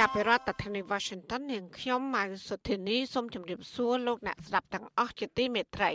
[0.00, 5.92] ចាប់ពីរដ្ឋធានី Washington នាងខ្ញុំម៉ៅសុធានីសូមជម្រាបសួរលោកអ្នកស្ដាប់ទាំងអស់ជាទីមេត្រី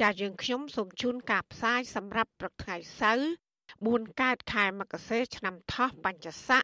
[0.00, 3.26] ចា៎យើងខ្ញុំសូមជូនការផ្សាយសម្រាប់ព្រឹកថ្ងៃសៅរ៍
[3.72, 6.62] 4កើតខែមករាឆ្នាំថោះបញ្ញស័ក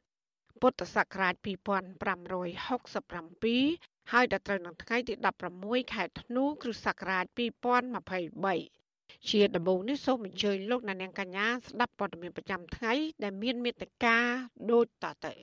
[0.61, 5.15] ពុទ្ធសករាជ2567ហើយដល់ត្រូវនឹងថ្ងៃទី
[5.55, 7.25] 16ខែធ្នូគ្រិស្តសករាជ
[8.27, 14.17] 2023ជាដំបូងនេះសូមអញ្ជើញលោកអ្នកនាងកញ្ញាស្ដាប់ព័ត៌មានប្រចាំថ្ងៃដែលមានមេត្តា
[14.71, 15.35] ដូចតទៅ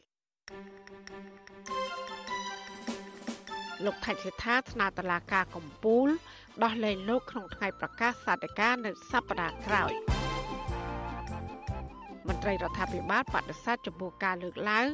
[3.86, 6.08] លោកថៃសិដ្ឋាថ្នាក់តឡាការកំពូល
[6.64, 9.92] ដោះលែងលោកក្នុងថ្ងៃប្រកាសសាធការនៅសប្តាហ៍ក្រោយ
[12.28, 14.88] មន្ត្រីរដ្ឋាភិបាលបដិសេធចំពោះការលើកឡើង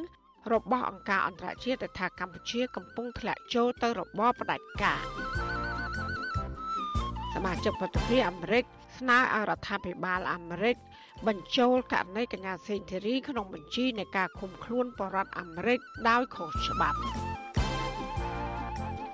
[0.52, 5.02] របស់អង្គការអន្តរជាតិថាកម្ពុជាកំពុងធ្លាក់ចូលទៅរបបផ្ដាច់ការ
[7.34, 8.64] សមាជិកប្រតិភិអាមេរិក
[8.98, 10.76] ស្នើឲ្យរដ្ឋាភិបាលអាមេរិក
[11.28, 16.98] បញ្ចូលករណីកញ្ញាសេងធីរីក្នុងបញ្ជីនៃការឃុំខ្លួនបរដ្ឋអាមេរិកដោយខុសច្បាប់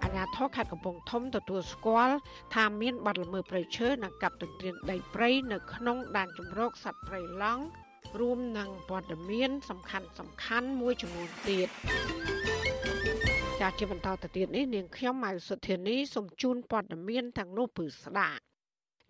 [0.03, 2.17] អាញាធរខេត្តកំពង់ធំទទួលស្គាល់
[2.55, 7.65] ថាមានបាត់ល្មើសព្រៃឈើនិងកាប់ទន្ទ្រានដីព្រៃនៅក្នុងដែនជម្រកសត្វព្រៃឡង់
[8.21, 11.69] រួមនឹងព័ត៌មាន សំខាន់សំខាន់មួយចំនួនទៀត
[13.61, 18.43] ចាជាបន្តទៅទៀតនេះនាងខ្ញុំម៉ៅសុធានីសូមជូនព័ត៌មានទាំងនោះពឺស្ដាប់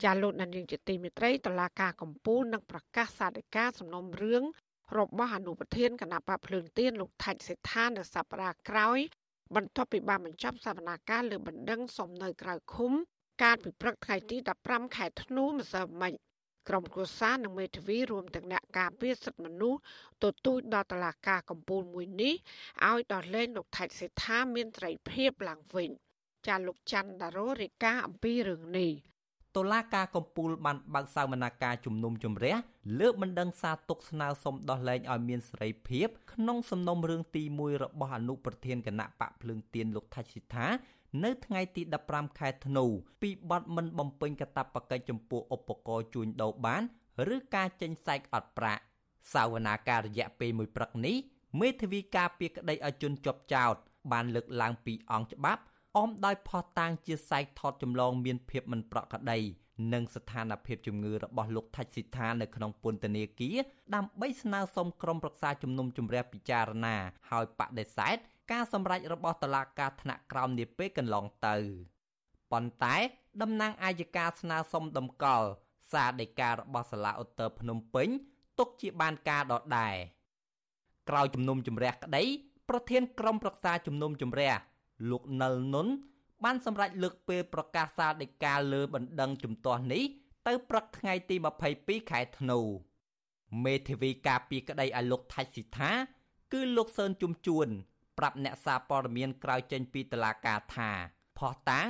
[0.03, 4.43] ចាលោកនាងជាទីមេត្រីតឡាការកម្ពុជានឹងប្រកាសសាធិការសំណុំរឿង
[4.99, 8.99] របស់អនុប្រធានគណៈបកភ្លើងទៀនលោកថាច់សេដ្ឋានៅសប្តាហ៍ក្រោយ
[9.55, 12.93] បន្ទាប់ពីបានបញ្ចប់សវនាការលើបណ្ដឹងសំនៅក្រៅឃុំ
[13.43, 16.13] កាលពីព្រឹកថ្ងៃទី15ខែធ្នូម្សិលមិញ
[16.69, 19.81] ក្រុមគ្រួសារនិងមេធាវីរួមទាំងអ្នកការពារសិទ្ធិមនុស្ស
[20.23, 22.35] ទទូចដល់តុលាការកំពូលមួយនេះ
[22.89, 25.91] ឲ្យដោះលែងលោកថៃសេដ្ឋាមានត្រីភាពឡើងវិញ
[26.47, 28.93] ចាលោកច័ន្ទដារ៉ូរាយការណ៍អំពីរឿងនេះ
[29.57, 32.57] តុលាការកំពូលបានបើកសវនាការជំនុំជម្រះ
[33.01, 40.67] លើកបណ្ដឹងសារទុកស្នើសុំដោះលែងឲ្យមានសេរីភាពក្នុងសំណុំរឿងទី1របស់អនុប្រធានគណៈបកភ្លើងទៀនលោកថាច់ស៊ីថា
[41.25, 42.85] នៅថ្ងៃទី15ខែធ្នូ
[43.23, 46.83] ពីបទមិនបំពេញកាតព្វកិច្ចចំពោះឧបករណ៍ជួញដូរបាន
[47.35, 48.83] ឬការចេញសែកអត់ប្រាក់
[49.33, 51.17] សាវនាការរយៈពេលមួយព្រឹកនេះ
[51.61, 53.75] មេធាវីការពីក្តីឲ្យជនជាប់ចោត
[54.13, 55.63] បានលើកឡើងពីអង្គច្បាប់
[55.97, 59.39] អមដោយផោះតាងជាសែកថតចម្លងមានភាពមិនប្រក្រតី
[59.93, 63.57] និងស្ថានភាពជំងឺរបស់លោកថាច់ស៊ីថានៅក្នុងពន្ធនាគារ
[63.95, 66.97] ដើម្បីស្នើសុំក្រុមប្រឹក្សាជំនុំជម្រះពិចារណា
[67.31, 68.17] ហើយបដិសេធ
[68.53, 71.57] ការសម្រេចរបស់តុលាការថ្នាក់ក្រោមនាពេលកន្លងទៅ
[72.53, 72.97] ប៉ុន្តែ
[73.43, 75.49] តំណាងអាយកាស្នើសុំដំកល់
[75.93, 78.09] សារដីការបស់សាលាឧត្តរភ្នំពេញ
[78.59, 79.97] ទុកជាបានការដដែល
[81.09, 82.23] ក្រោយជំនុំជម្រះក្តី
[82.69, 84.53] ប្រធានក្រុមប្រឹក្សាជំនុំជម្រះ
[85.11, 85.89] លោកនិលនុន
[86.45, 90.03] បានសម្រេចលើកពេលប្រកាសសារដីកាលើបណ្ដឹងជំទាស់នេះ
[90.47, 91.37] ទៅព្រឹកថ្ងៃទី
[91.75, 92.61] 22ខែធ្នូ
[93.65, 95.91] មេធាវីការពីក្តីឲ្យលោកថាច់ស៊ីថា
[96.53, 97.69] គឺលោកសឿនជុំជួន
[98.19, 100.91] ប្រាប់អ្នកសារព័ត៌មានក្រៅចេញពីតុលាការថា
[101.39, 101.89] ផោះតាង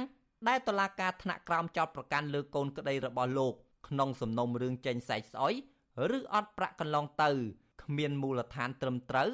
[0.48, 3.54] ដែលតុលាការថ្នាក់ក្រោមចោទប្រកាន់លើកូនក្តីរបស់លោក
[3.88, 5.54] ក្នុងសំណុំរឿងចេញសែកស្អុយ
[6.16, 7.30] ឬអត់ប្រាក់កន្លងទៅ
[7.82, 9.28] គ្មានមូលដ្ឋានត្រឹមត្រូវ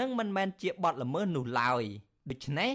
[0.00, 1.84] និងមិនមែនជាបទល្មើសនោះឡើយ
[2.30, 2.70] ដូច្នេះ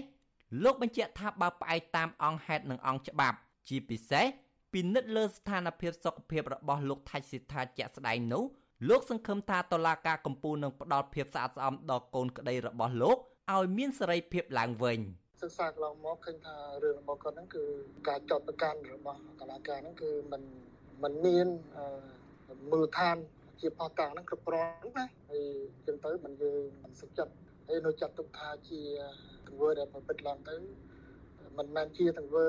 [0.63, 4.25] លោកបញ្ជាក់ថាបើផ្អែកតាមអង្គហេតុនិងអង្គច្បាប់ ជាពិសេស
[4.73, 8.43] ពិនិត្យលើស្ថានភាពសុខភាពរបស់លោកថៃសិដ្ឋាជាក់ស្ដែងនោះ
[8.89, 13.17] លោកសង្ឃឹមថាតុលាការកំពូលនឹងផ្ដល់ភាពស្អាតស្អំដល់កូនក្តីរបស់លោក
[13.53, 14.99] ឲ្យមានសេរីភាពឡើងវិញ
[15.41, 17.63] សិក្សាកន្លងមកឃើញថារឿងរបស់គាត់ហ្នឹងគឺ
[18.07, 20.41] ការចោទប្រកាន់របស់តុលាការហ្នឹងគឺมัน
[21.03, 21.47] มันមាន
[22.71, 23.15] មូលដ្ឋាន
[23.61, 25.45] ជាផុសតាងហ្នឹងគ្រប់គ្រាន់ណាហើយ
[25.85, 27.33] ចឹងទៅมันយើងមិនសុខចិត្ត
[27.70, 28.80] ហើយនៅចាត់ទុកថាជា
[29.46, 30.54] ទង្វើដែលប្រព្រឹត្តឡើងទៅ
[31.58, 32.46] មិនមែនជាទង្វើ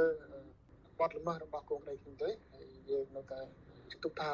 [0.99, 3.39] បទល្មើសរបស់កូនក្តីខ្ញុំទេហើយយើងនៅតែ
[4.03, 4.31] ទុកថា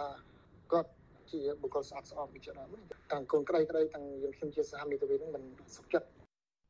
[0.71, 0.89] គាត់
[1.31, 2.67] ជាបុគ្គលស្អាតស្អំពីច្រើន
[3.11, 5.43] តាំងកូនក្តីក្តីតាំងយើងខ្ញុំជាសហមេធាវីនឹងមិន
[5.75, 6.07] សុខចិត្ត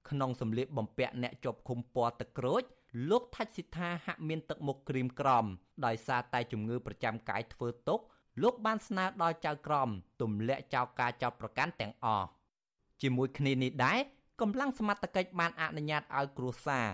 [0.09, 2.63] ក្នុងសម្លៀកបំពាក់អ្នកជាប់ឃុំពណ៌ទឹកក្រូច
[3.09, 5.45] លោកថាច់សិដ្ឋាហាក់មានទឹកមុខក្រៀមក្រំ
[5.85, 7.99] ដោយសារតែជំងឺប្រចាំកាយធ្វើទុក
[8.43, 9.89] លោកបានស្នើដល់ចៅក្រម
[10.21, 12.27] ទម្លាក់ចោលការចោទប្រកាន់ទាំងអស់
[13.01, 13.99] ជាមួយគ្នានេះដែរ
[14.41, 16.87] កម្លាំងសមត្ថកិច្ចបានអនុញ្ញាតឲ្យគ្រួសារ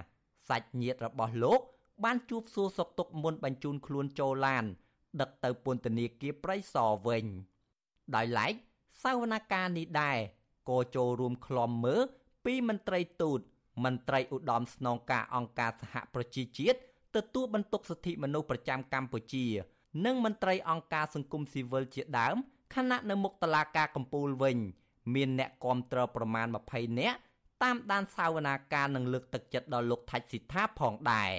[0.50, 1.60] សាច់ញាតិរបស់លោក
[2.04, 4.66] បានជួបសួរសុខទុក្ខមុនបញ្ជូនខ្លួនចូលឡាន
[5.22, 7.26] ដឹកទៅពន្ធនាគារព្រៃសរវិញ
[8.16, 8.54] ដោយឡែក
[9.04, 10.18] សាវនាការនេះដែរ
[10.70, 12.02] ក៏ចូលរួមក្លំមើល
[12.46, 13.40] ពីមន្ត្រីទូត
[13.84, 16.78] មន្ត្រីឧត្តមស្នងការអង្គការសហប្រជាជាតិ
[17.16, 19.46] ទទួលបន្ទុកសិទ្ធិមនុស្សប្រចាំកម្ពុជា
[20.06, 22.36] និងមន្ត្រីអង្គការសង្គមស៊ីវិលជាដើម
[22.76, 24.58] ខណៈនៅមុខតុលាការកំពូលវិញ
[25.14, 27.18] មានអ្នកគាំទ្រប្រមាណ20នាក់
[27.64, 31.32] តាមដានសាវនាការនិងលើកទឹកចិត្តដល់លោកថាច់ស៊ីថាផងដែរ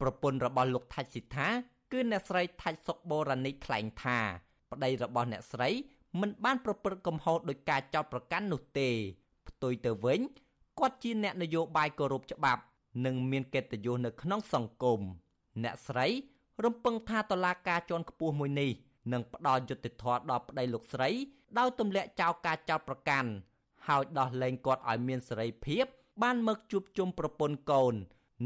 [0.00, 1.48] ប្រពន្ធរបស់លោកថាច់ស៊ីថា
[1.92, 4.18] គឺអ្នកស្រីថាច់សុកបូរ៉ានីថ្លែងថា
[4.72, 5.68] ប្តីរបស់អ្នកស្រី
[6.20, 8.88] មិនបានប្រព្រឹត្តកំហុសដោយការចោទប្រកាន់នោះទេ
[9.48, 10.20] ផ្ទុយទៅវិញ
[10.78, 12.62] គាត់ជាអ្នកនយោបាយគោរពច្បាប់
[13.04, 15.00] និងមានកិត្តិយសនៅក្នុងសង្គម
[15.62, 16.06] អ្នកស្រី
[16.64, 18.70] រំពឹងថាតឡាការជាន់ខ្ពស់មួយនេះ
[19.12, 21.10] នឹងផ្ដល់យុត្តិធម៌ដល់ប្តីលោកស្រី
[21.58, 23.30] ដោយទម្លាក់ចោលការចោទប្រកាន់
[23.88, 25.84] ហើយដោះលែងគាត់ឲ្យមានសេរីភាព
[26.22, 27.94] បានមកជួបជុំប្រពន្ធកូន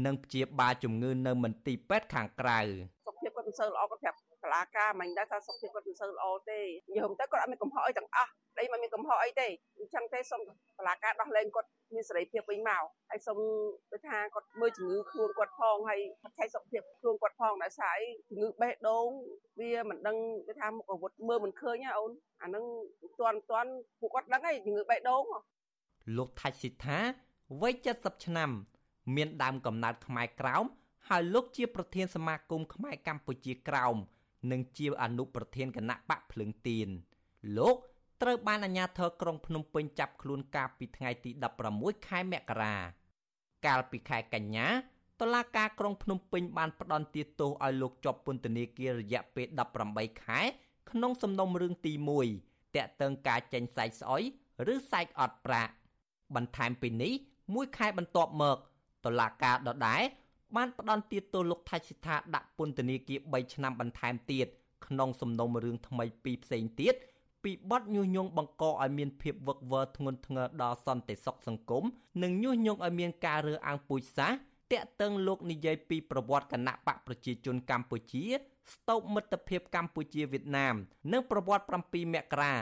[0.05, 2.59] និងព្យាបាលជំងឺនៅមន្ទីរពេទ្យខាងក្រៅ
[3.05, 6.59] សុខភាពគាត់មិនសូវល្អគាត់ប្រាប់ សាលាការមិញដែរថាសុខភាពគាត់មិនសូវល្អទេ
[6.89, 9.47] និយាយទៅគាត់អត់មានកំហុសអីទាំងអស់ដីមិនមានកំហុសអីទេ
[9.79, 10.41] អញ្ចឹងទេសូម
[10.77, 13.39] សាលាការដោះលែងគាត់មានសេរីភាពវិញមកហើយសូម
[13.91, 15.99] ទៅថាគាត់មើលជំងឺខ្លួនគាត់ផងហើយ
[16.37, 19.07] ថែសុខភាពខ្លួនគាត់ផងដោយសារអីជំងឺបេះដូង
[19.59, 22.11] វាមិនដឹងទៅថាមុខអាវុធមើលមិនឃើញណាអូន
[22.41, 22.63] អាហ្នឹង
[23.19, 25.23] ទាន់ទាន់ពួកគាត់ដឹងហើយជំងឺបេះដូង
[26.17, 26.97] លោកថាច់ស៊ីថា
[27.61, 28.49] វ័យ70ឆ្នាំ
[29.15, 30.65] មានដើមកំណើតខ្មែរក្រោម
[31.09, 33.97] ហើយលោកជាប្រធានសមាគមខ្មែរកម្ពុជាក្រោម
[34.51, 36.87] និងជាអនុប្រធានគណៈបកភ្លើងទៀន
[37.57, 37.75] លោក
[38.21, 41.31] ត្រូវបានអាជ្ញាធរក្រុងភ្នំពេញចាប់ខ្លួនកាលពីថ្ងៃទី
[41.71, 42.75] 16ខែមករា
[43.65, 44.67] កាលពីខែកញ្ញា
[45.21, 49.47] តុលាការក្រុងភ្នំពេញបានផ្តន្ទាទោសឲ្យលោកជាប់ពន្ធនាគាររយៈពេល
[49.85, 50.41] 18ខែ
[50.91, 51.93] ក្នុងសំណុំរឿងទី
[52.35, 54.23] 1តាក់ទងការចេញសាច់ស្អុយ
[54.73, 55.71] ឬសាច់អត់ប្រាក់
[56.35, 57.13] បន្ថែមពីនេះ
[57.53, 58.57] មួយខែបន្ទាប់មក
[59.05, 60.01] តុលាការដដែល
[60.55, 64.47] បានផ្តន្ទាទោសលោកថៃសិដ្ឋាដាក់ពន្ធនាគារ3ឆ្នាំបន្ថែមទៀត
[64.87, 66.95] ក្នុងសំណុំរឿងថ្មីពីរផ្សេងទៀត
[67.43, 71.83] ពីបទញុះញង់បង្កឲ្យមានភាពវឹកវរធ្ងន់ធ្ងរដល់សន្តិសុខសង្គម
[72.23, 74.37] និងញុះញង់ឲ្យមានការរើសអើងពូជសាសន៍
[74.73, 78.25] តាក់ទងលោកនិយាយពីប្រវត្តិគណៈបកប្រជាជនកម្ពុជា
[78.73, 80.75] ស្តុបមិត្តភាពកម្ពុជាវៀតណាម
[81.11, 82.53] និងប្រវត្តិ7មករា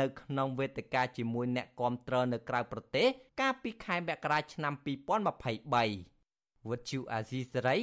[0.00, 3.06] នៅក្នុងវេទិកាជាមួយអ្នកគាំទ្រនៅក្រៅប្រទេស
[3.40, 6.21] កាលពីខែមករាឆ្នាំ2023
[6.69, 7.77] វត្តជូអាស៊ីសេរី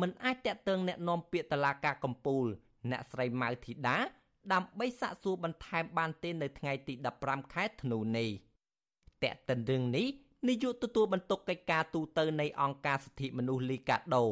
[0.00, 2.46] មិនអាចតាក់ទងแนะនាំពាក្យតឡាការកម្ពុជា
[2.90, 3.96] អ្នកស្រីម៉ៅធីតា
[4.52, 6.94] ដើម្បីសាកសួរបន្ថែមបានទេនៅថ្ងៃទី
[7.24, 8.30] 15ខែធ្នូនេះ
[9.22, 10.06] តេតិនរឿងនេះ
[10.48, 14.24] នាយកទទួលបន្ទុកកិច្ចការទូតនៃអង្គការសិទ្ធិមនុស្សលីកាដូ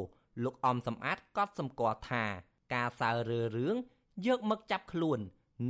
[0.45, 2.25] លោកអំសំអាតក៏សម្គាល់ថា
[2.75, 3.77] ការសើរើរឿង
[4.27, 5.19] យកមកចាប់ខ្លួន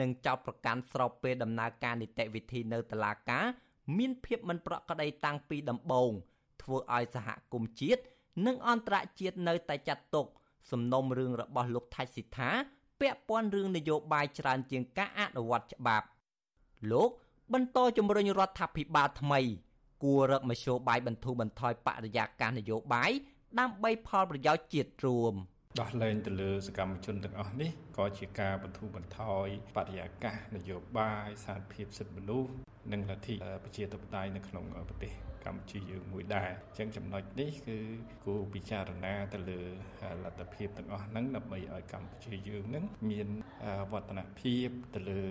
[0.00, 3.44] និងចោទប្រកាន់ស្របពេលដំណើរការនីតិវិធីនៅតុលាការ
[3.98, 6.12] មានភាពមិនប្រក្រតីតាំងពីដំបូង
[6.62, 8.02] ធ្វើឲ្យសហគមន៍ជាតិ
[8.45, 10.27] និងអន្តរជាតិនៅតែចាត់ទុក
[10.71, 12.49] សំណុំរឿងរបស់លោកថាច់ស៊ីថា
[12.99, 16.07] ពាក់ព័ន្ធរឿងនយោបាយច្រើនជាងការអនុវត្តច្បាប់
[16.91, 17.09] លោក
[17.53, 19.39] បន្តជំរុញរដ្ឋាភិបាលថ្មី
[20.03, 23.11] គួររកមធ្យោបាយបន្ធូរបន្ថយបរិយាកាសនយោបាយ
[23.59, 25.33] ដើម្បីផលប្រយោជន៍ជាតិរួម
[25.77, 32.51] ដោះលែងទៅលើសកម្មជនទាំងអស់នេះក៏ជាការបន្ធូរបន្ថយបរិយាកាសនយោបាយសាធារភាពសិទ្ធិមនុស្ស
[32.91, 35.13] និងលទ្ធិប្រជាធិបតេយ្យនៅក្នុងប្រទេស
[35.45, 37.77] កម្ពុជាយើងមួយដែរអញ្ចឹងចំណុចនេះគឺ
[38.25, 39.61] គួរពិចារណាទៅលើ
[40.23, 43.29] លទ្ធភាពទាំងអស់ហ្នឹងដើម្បីឲ្យកម្ពុជាយើងហ្នឹងមាន
[43.91, 45.21] វឌ្ឍនភាពទៅលើ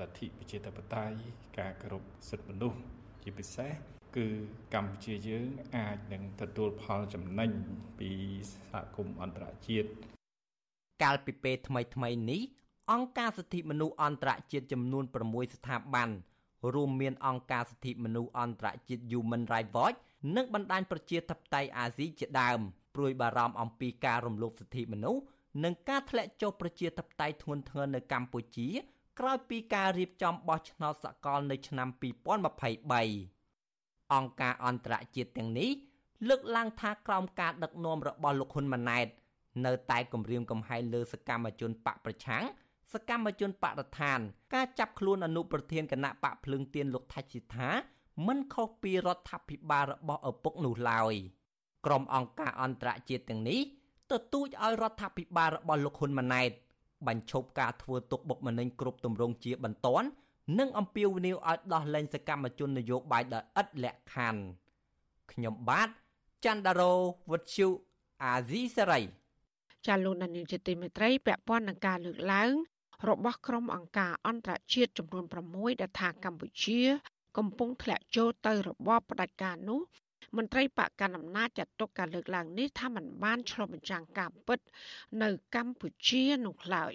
[0.00, 1.18] លទ្ធិប្រជាធិបតេយ្យ
[1.58, 2.80] ការគោរពសិទ្ធិមនុស្ស
[3.22, 4.26] ជាពិសេស គឺ
[4.74, 5.46] កម្ពុជាយើង
[5.76, 7.50] អាចនឹងទទួលផលចំណេញ
[7.98, 8.10] ពី
[8.52, 9.88] សហគមន៍អន្តរជាតិ
[11.02, 12.42] កាលពីពេលថ្មីថ្មីនេះ
[12.92, 16.08] អង្គការសិទ្ធិមនុស្សអន្តរជាតិចំនួន6ស្ថាប័ន
[16.74, 19.98] រួមមានអង្គការសិទ្ធិមនុស្សអន្តរជាតិ Human Rights Watch
[20.36, 22.60] និងបណ្ដាញប្រជាធិបតេយ្យអាស៊ីជាដើម
[22.94, 25.22] ព្រួយបារម្ភអំពីការរំលោភសិទ្ធិមនុស្ស
[25.64, 28.68] និងការធ្លាក់ចុះប្រជាធិបតេយ្យធ្ងន់ធ្ងរនៅកម្ពុជា
[29.18, 33.35] ក្រោយពីការរៀបចំបោះឆ្នោតសកលនៅឆ្នាំ2023
[34.14, 35.70] អង្គការអន្តរជាតិទាំងនេះ
[36.28, 39.06] លើកឡើងថាក្រោមការដឹកនាំរបស់លោកហ៊ុនម៉ាណែត
[39.66, 42.44] នៅតែគម្រាមកំហែងលើសកម្មជនបកប្រឆាំង
[42.92, 44.18] សកម្មជនបរិស្ថាន
[44.54, 47.68] ការចាប់ខ្លួនអនុប្រធានគណៈបកភ្លើងទៀនលោកថាច់ស៊ីថា
[48.26, 51.14] មិនខុសពីរដ្ឋាភិបាលរបស់ឪពុកនោះឡើយ
[51.86, 53.60] ក្រុមអង្គការអន្តរជាតិទាំងនេះ
[54.10, 56.50] ទទូចឲ្យរដ្ឋាភិបាលរបស់លោកហ៊ុនម៉ាណែត
[57.06, 60.08] បញ្ឈប់ការធ្វើទុកបុកម្នេញគ្រប់ទម្រង់ជាបន្ទាន់
[60.58, 64.42] និងអំពាវនាវឲ្យដោះលែងសកម្មជននយោបាយដោយឥតលក្ខខណ្ឌ
[65.32, 65.88] ខ្ញុំបាទ
[66.44, 66.92] ច័ន្ទដារោ
[67.30, 67.68] វុទ្ធុ
[68.24, 69.00] អាស៊ីសេរី
[69.86, 72.52] ចាលោកនានីជាទីមេត្រីពាក់ព័ន្ធនឹងការលើកឡើង
[73.08, 76.80] របស់ក្រុមអង្គការអន្តរជាតិចំនួន6ដែលថាកម្ពុជា
[77.38, 79.80] កំពុងធ្លាក់ចូលទៅរបបផ្ដាច់ការនោះ
[80.36, 84.58] មន្ត្រីបកកណ្ដាលអំណាចចាត់ទុកការលើកឡើងនេះថាมันបានឆ្លុះបញ្ចាំងការពិត
[85.22, 86.92] នៅកម្ពុជានោះឡើយ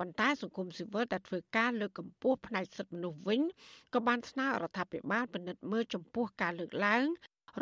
[0.00, 3.40] ប៉ុន្តែសង្គមស៊ីវិលដែលធ្វើការលើកកម្ពស់ផ្នែកសិទ្ធិមនុស្សវិញ
[3.94, 7.04] ក៏បានស្នើរដ្ឋាភិបាលពិនិត្យមើលចំពោះការលើកឡើង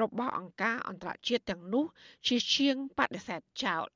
[0.01, 1.85] របស់អង្គការអន្តរជាតិទាំងនោះ
[2.27, 3.87] ជាជាងបដិសេធចោល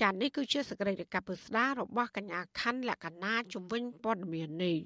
[0.00, 4.78] ចា៎នេះគឺជាសកម្មភាពពុស្ដារបស់កញ្ញាខណ្ឌលក្ខណាជំវិញព័ត៌មាននេះ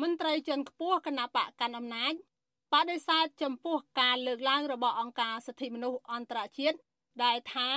[0.00, 2.12] មន្ត្រីជាន់ខ្ពស់គណៈបកកណ្ដាលអំណាច
[2.74, 6.76] បដិសេធចំពោះការលើកឡើងរបស់អង្គការសិទ្ធិមនុស្សអន្តរជាតិ
[7.24, 7.68] ដែលថា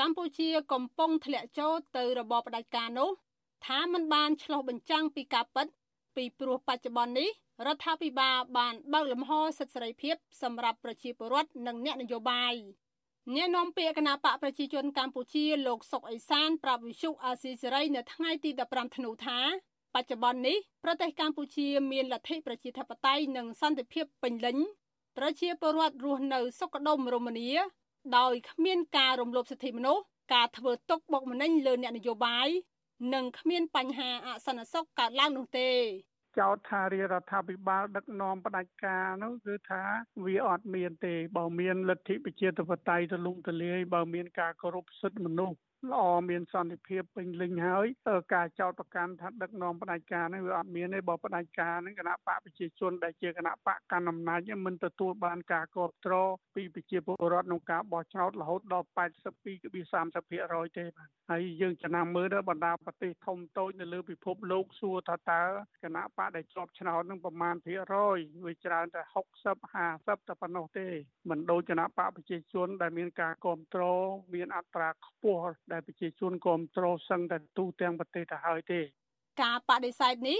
[0.00, 3.10] កម្ពុជាកំពុងធ្លាក់ចូលទៅរបបផ្ដាច់ការនោះ
[3.66, 5.66] ថាมันបានឆ្លុះបញ្ចាំងពីការពិត
[6.16, 7.30] ពីព្រោះបច្ចុប្បន្ននេះ
[7.66, 12.54] រដ្ឋាភិបាលបានបើកលំហសិទ្ធិសេរីភាពសម្រាប់ប្រជាពលរដ្ឋនិងអ្នកនយោបាយ
[13.34, 19.38] អ្នកនាំពាក្យគណៈបកប្រជាជនកម្ពុជាលោកសុកអេសានប្រាប់វិសុអាស៊ីសេរីនៅថ្ងៃទី15ធ្នូថា
[19.94, 24.56] បច្ចុប្បន្ននេះប្រទេសកម្ពុជាមានលទ្ធិប្រជាធិបតេយ្យនិងសន្តិភាពពេញលេញ
[25.18, 27.50] ប្រជាពលរដ្ឋរស់នៅសុខដុមរមនា
[28.18, 30.02] ដោយគ្មានការរំលោភសិទ្ធិមនុស្ស
[30.34, 32.48] ការធ្វើទុកបុកម្នេញលើអ្នកនយោបាយ
[33.14, 35.70] និងគ្មានបញ្ហាអសន្តិសុខកើតឡើងនោះទេ
[36.38, 39.82] ចោទថារាជរដ្ឋាភិបាលដឹកនាំផ្ដាច់ការនោះគឺថា
[40.24, 45.56] វាអត់មានទេបើមានលទ្ធិប្រជាធិបតេយ្យទូលំទូលាយបើមានការគោរពសិទ្ធិមនុស្ស
[45.92, 47.86] ល្អមានសន្តិភាពពេញលេញហើយ
[48.34, 65.42] ការចោតប្រកាន់ថាដឹកនាំផ្ដាច់ការនេះវាអត់មានទេបើផ្ដាច់ការនេះគណៈបកប្រជាជនដែលជាគណៈបកកណ្ដាលអំណាចមិនទទួលបានការគ្រប់គ្រងពីប្រជាពលរដ្ឋក្នុងការបោះឆ្នោតរហូតដល់82.30%ទេបាទហើយយើងចំណាំមើលដល់បណ្ដាប្រទេសធំតូចនៅលើពិភពលោកសួរថាតើ
[65.84, 69.02] គណៈបកដែលជាប់ឆ្នោតនឹងប្រមាណភាគរយវាច្រើនតែ
[69.44, 70.88] 60 50តែប៉ុណ្ណោះទេ
[71.30, 78.80] មិនដូចគណៈបកប្រជាជនដែលមានការគ្រប់គ្រងមានអត្រាខ្ពស់ដែលប្រជាជនគ្រប់គ្រងសឹងតែទូទាំងប្រទេសទៅហើយទេ
[79.42, 80.38] ការបដិសេធនេះ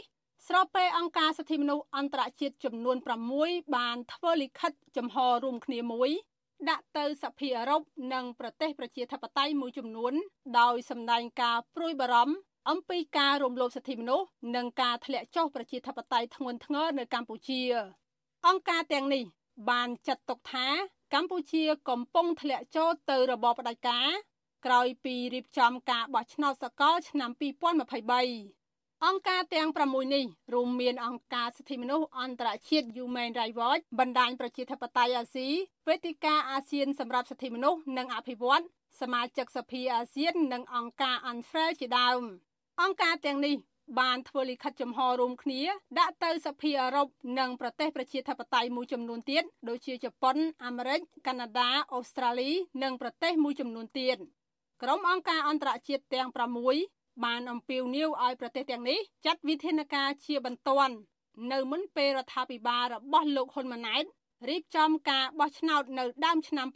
[0.49, 2.97] ស្របពេលអង្គការសិទ្ធិមនុស្សអន្តរជាតិចំនួន
[3.37, 6.11] 6បានធ្វើលិខិតចំហរួមគ្នាមួយ
[6.71, 10.13] ដាក់ទៅសភាអឺរ៉ុបនិងប្រទេសប្រជាធិបតេយ្យមួយចំនួន
[10.61, 12.37] ដោយសម្ដែងការព្រួយបារម្ភ
[12.71, 17.61] អំពីការរំលោភសិទ្ធិមនុស្សនិងការធ្លាក់ចុះប្រជាធិបតេយ្យធ្ងន់ធ្ងរនៅកម្ពុជា
[18.47, 19.25] អង្គការទាំងនេះ
[19.71, 20.67] បានចាត់ទុកថា
[21.15, 24.09] កម្ពុជាកំពុងធ្លាក់ចូលទៅរបបផ្ដាច់ការ
[24.67, 27.31] ក្រោយពីរៀបចំការបោះឆ្នោតសកលឆ្នាំ
[27.97, 35.49] 2023អង្គការទាំង6នេះរួមមានអង្គការសិទ្ធិមនុស្សអន្តរជាតិ Human Rights Watch បណ្ដាញប្រជាធិបតេយ្យអាស៊ី
[35.89, 38.63] វេទិកាអាស៊ានសម្រាប់សិទ្ធិមនុស្សនិងអភិវឌ្ឍ
[39.01, 42.23] សមាជិកសភាអាស៊ាន និងអង្គការ UNFREL ជាដើម
[42.83, 43.57] អង្គការទាំងនេះ
[44.01, 45.63] បានធ្វើលិខិតចំហរួមគ្នា
[45.99, 47.09] ដាក់ទៅសភាអឺរ៉ុប
[47.39, 52.51] និងប្រទេសប្រជាធិបតេយ្យមួយចំនួនទៀតដូចជាជប៉ុនអាមេរិកកាណាដាអូស្ត្រាលី
[52.83, 54.17] និងប្រទេសមួយចំនួនទៀត
[54.83, 56.29] ក្រុមអង្គការអន្តរជាតិទាំង
[56.77, 60.95] 6បានអំពាវនាវឲ្យប្រទេសទាំងនេះចាត់វិធានការជាបន្ទាន់
[61.53, 64.05] នៅមុនពេលរដ្ឋាភិបាលរបស់លោកហ៊ុនម៉ាណែត
[64.49, 66.67] រៀបចំការបោះឆ្នោតនៅដើមឆ្នាំ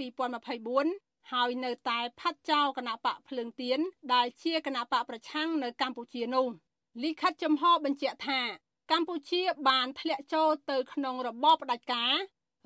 [0.61, 3.79] 2024ហើយនៅតែផាត់ចោលគណៈបកភ្លើងទៀន
[4.15, 6.47] ដែលជាគណៈបកប្រឆាំងនៅកម្ពុជានោះ
[7.03, 8.41] លិខិតចំហបញ្ជាក់ថា
[8.93, 12.15] កម្ពុជាបានធ្លាក់ចូលទៅក្នុងរបបផ្ដាច់ការ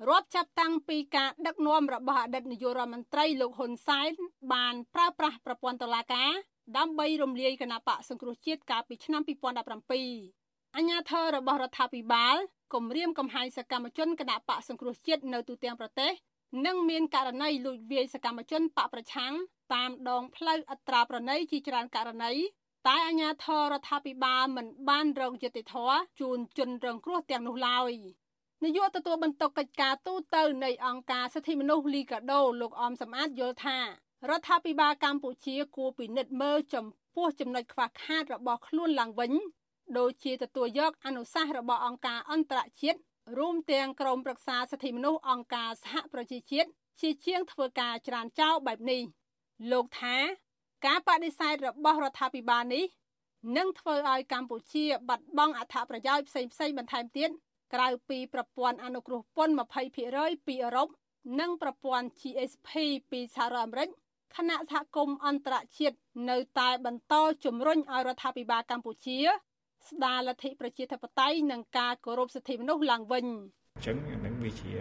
[0.09, 4.11] រាប់ចាប់តាំងពីការដឹកនាំរបស់អតីតនាយករដ្ឋមន្ត្រីលោកហ៊ុនសែន
[4.53, 6.31] បានប្រើប្រាស់ប្រព័ន្ធតុលាការ
[6.77, 9.21] ដើម្បីរំលាយគណៈបកសង្គ្រោះជាតិកាលពីឆ្នាំ
[9.97, 12.35] 2017អាញាធររបស់រដ្ឋាភិបាល
[12.73, 16.11] គម្រាមកំហែងសកម្មជនគណៈបកសង្គ្រោះជាតិនៅទូទាំងប្រទេស
[16.65, 19.33] និងមានករណីលួចវាយសកម្មជនបកប្រឆាំង
[19.73, 22.33] តាមដងផ្លូវអត្រាប្រណីជាច្រើនករណី
[22.87, 27.93] តែអាញាធររដ្ឋាភិបាលមិនបានរងយុត្តិធម៌ជូនជនរងគ្រោះទាំងនោះឡើយ
[28.65, 33.79] នាយកទទួលបន្ទុកកិច្ចការទូតនៃអង្គការសិទ្ធិមនុស្សលីកាដូលោកអមសំអាតយល់ថា
[34.29, 39.31] រដ្ឋាភិបាលកម្ពុជាគួរពិនិត្យមើលចំពោះចំណុចខ្វះខាតរបស់ខ្លួនឡើងវិញ
[39.97, 42.99] ដូចជាទទួលយកអនុសាសន៍របស់អង្គការអន្តរជាតិ
[43.37, 46.69] រួមទាំងក្រមប្រឹក្សាសិទ្ធិមនុស្សអង្គការសហប្រជាជាតិ
[47.01, 49.01] ជាជាងធ្វើការច្រានចោលបែបនេះ
[49.71, 50.15] លោកថា
[50.85, 52.85] ការបដិសេធរបស់រដ្ឋាភិបាលនេះ
[53.57, 57.29] នឹងធ្វើឲ្យកម្ពុជាបាត់បង់អត្ថប្រយោជន៍ផ្សេងៗបន្ថែមទៀត
[57.75, 60.87] ក្រៅពីប្រព័ន្ធអនុគ្រោះពន្ធ20%ពីអឺរ៉ុប
[61.39, 62.69] និងប្រព័ន្ធ GSP
[63.11, 63.89] ពីសហរដ្ឋអាមេរិក
[64.35, 65.97] គណៈសហគមន៍អន្តរជាតិ
[66.29, 67.13] នៅតែបន្ត
[67.45, 69.19] ជំរុញឲ្យរដ្ឋាភិបាលកម្ពុជា
[69.89, 73.25] ស្ដារលទ្ធិប្រជាធិបតេយ្យនិងការគោរពសិទ្ធិមនុស្សឡើងវិញ
[73.75, 74.73] អញ្ចឹងនឹងវាជា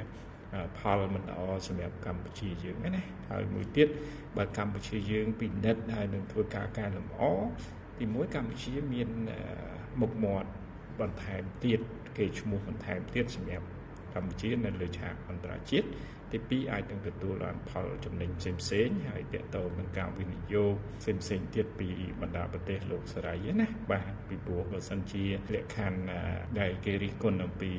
[0.78, 3.88] ផលមិនល្អសម្រាប់កម្ពុជាយើងណាហើយមួយទៀត
[4.36, 7.22] បើកម្ពុជាយើងពិនិត្យហើយនឹងធ្វើការកែលម្អ
[7.98, 9.08] ទីមួយកម្ពុជាមាន
[10.00, 10.48] មុខមាត់
[11.00, 11.80] បន្ថែមទៀត
[12.18, 13.66] គេឈ្មោះបន្ថែមទៀតសម្រាប់
[14.14, 15.88] កម្ពុជានៅលើឆាកអន្តរជាតិ
[16.32, 21.88] ទី2អាចនឹងទទួលបានផលចំណេញផ្សេងផ្សេងហើយតកតងនឹងការវិនិយោគផ្សេងផ្សេងទៀតពី
[22.20, 26.00] បណ្ដាប្រទេសលោកសេរីណាបាទពីព្រោះបើសិនជាលក្ខខណ្ឌ
[26.60, 27.72] ដែលគេរិះគន់អំពី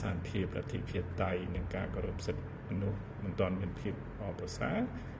[0.00, 4.70] សន្តិភាពប្រតិភិតៃនិងការគោរពសិទ្ធិមនុស្សមិនទាន់មានភាពអបអរសា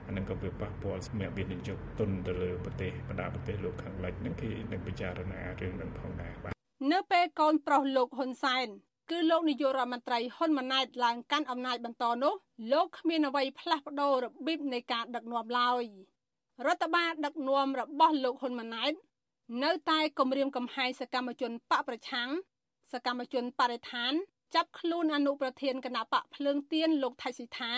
[0.07, 6.60] អានឹងក៏វាប៉ះពាល់សម្រាប់វិនិយោគទុនទៅលើប្រទេសបណ្ដាប្រទេសលោកខាងលិចហ្នឹងគេនឹងពិចារណារឿងនឹងផងដែរបាទ
[6.91, 8.67] នៅពេលកូនប្រុសលោកហ៊ុនសែន
[9.11, 12.33] គឺលោកនាយករដ្ឋមន្ត្រីហ៊ុនម៉ាណែតឡើងកាន់អំណាចបន្តនោះ
[12.71, 15.83] លោកគ្មានអ្វីផ្លាស់ប្ដូររបៀបនៃការដឹកនាំឡើយ
[16.65, 18.93] រដ្ឋបាលដឹកនាំរបស់លោកហ៊ុនម៉ាណែត
[19.63, 22.29] នៅតែគម្រាមកំហែងសកម្មជនបកប្រឆាំង
[22.93, 24.13] សកម្មជនបរិស្ថាន
[24.55, 27.73] ចាប់ខ្លួនអនុប្រធានគណៈបកភ្លើងទៀនលោកថៃស៊ីថា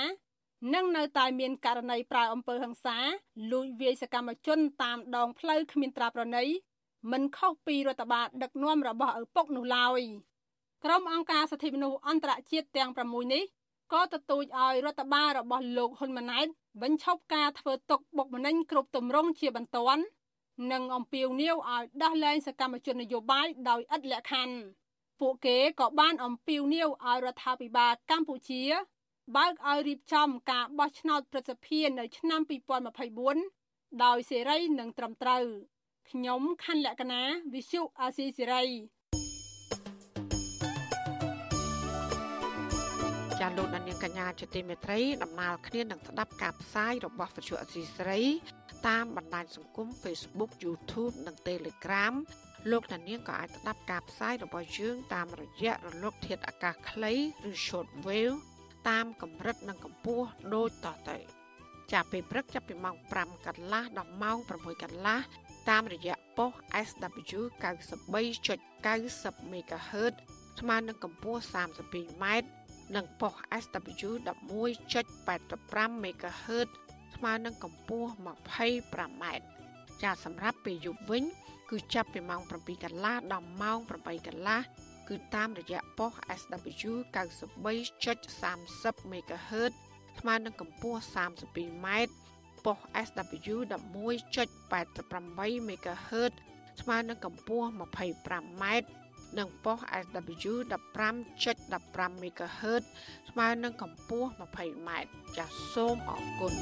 [0.73, 2.97] និងនៅតែមានករណីប្រើអំពើហិង្សា
[3.51, 6.45] លួចវាយសកម្មជនតាមដងផ្លូវគ្មានត្រាប្រណី
[7.11, 10.01] មិនខុសពីរដ្ឋបាលដឹកនាំរបស់ឪពុកនោះឡើយ
[10.83, 13.43] ក្រុមអង្គការសិទ្ធិមនុស្សអន្តរជាតិទាំង6នេះ
[13.93, 16.47] ក៏ទទូចឲ្យរដ្ឋបាលរបស់លោកហ៊ុនម៉ាណែត
[16.81, 20.03] បញ្ឈប់ការធ្វើទុកបុកម្នេញគ្រប់ទម្រង់ជាបន្ទាន់
[20.71, 24.55] និងអំពាវនាវឲ្យដោះលែងសកម្មជននយោបាយដោយឥតលក្ខខណ្ឌ
[25.19, 28.63] ពួកគេក៏បានអំពាវនាវឲ្យរដ្ឋាភិបាលកម្ពុជា
[29.35, 32.41] បើកឲ្យរៀបចំការបោះឆ្នោតប្រសិទ្ធភាពនៅឆ្នាំ
[33.21, 35.45] 2024ដោយសេរីនិងត្រឹមត្រូវ
[36.09, 37.21] ខ្ញុំខណ្ឌលក្ខណា
[37.53, 38.63] វិសុអាស៊ីសេរី
[43.39, 48.23] ចាលោកនាងកញ្ញាជាទីមេត្រីដំណើរគ្នានឹងស្ដាប់ការផ្សាយរបស់វិទ្យុអស៊ីសេរី
[48.87, 52.13] តាមបណ្ដាញសង្គម Facebook YouTube និង Telegram
[52.71, 57.13] លោកនាងក៏អាចស្ដាប់ការផ្សាយរបស់យើងតាមរយៈរលក ធាតុអាកាសខ្លី
[57.49, 58.35] ឬ Shortwave
[58.89, 61.17] តាមកម្រិតនិងកម្ពស់ដូចតទៅ
[61.93, 65.19] ចាប់ពីព្រឹកចាប់ពីម៉ោង5កន្លះដល់ម៉ោង6កន្លះ
[65.69, 66.51] តាមរយៈប៉ុស
[66.87, 70.13] SW 93.90 MHz
[70.59, 72.25] ស្មើនឹងកម្ពស់ 32m
[72.95, 76.69] និងប៉ុស SW 11.85 MHz
[77.15, 79.23] ស្មើនឹងកម្ពស់ 25m
[80.03, 81.23] ចាសម្រាប់ពេលយប់វិញ
[81.69, 84.59] គឺចាប់ពីម៉ោង7កន្លះដល់ម៉ោង8កន្លះ
[85.09, 89.73] គឺតាមរយៈប៉ុស SW 93.30 MHz
[90.19, 91.87] ស្មើនឹងកម្ពស់ 32m
[92.65, 92.77] ប៉ុស
[93.07, 96.33] SW 11.88 MHz
[96.81, 98.63] ស្មើនឹងកម្ពស់ 25m
[99.37, 102.83] និងប៉ុស SW 15.15 MHz
[103.29, 104.89] ស្មើនឹងកម្ពស់ 20m
[105.37, 106.53] ចាសសូមអរគុណ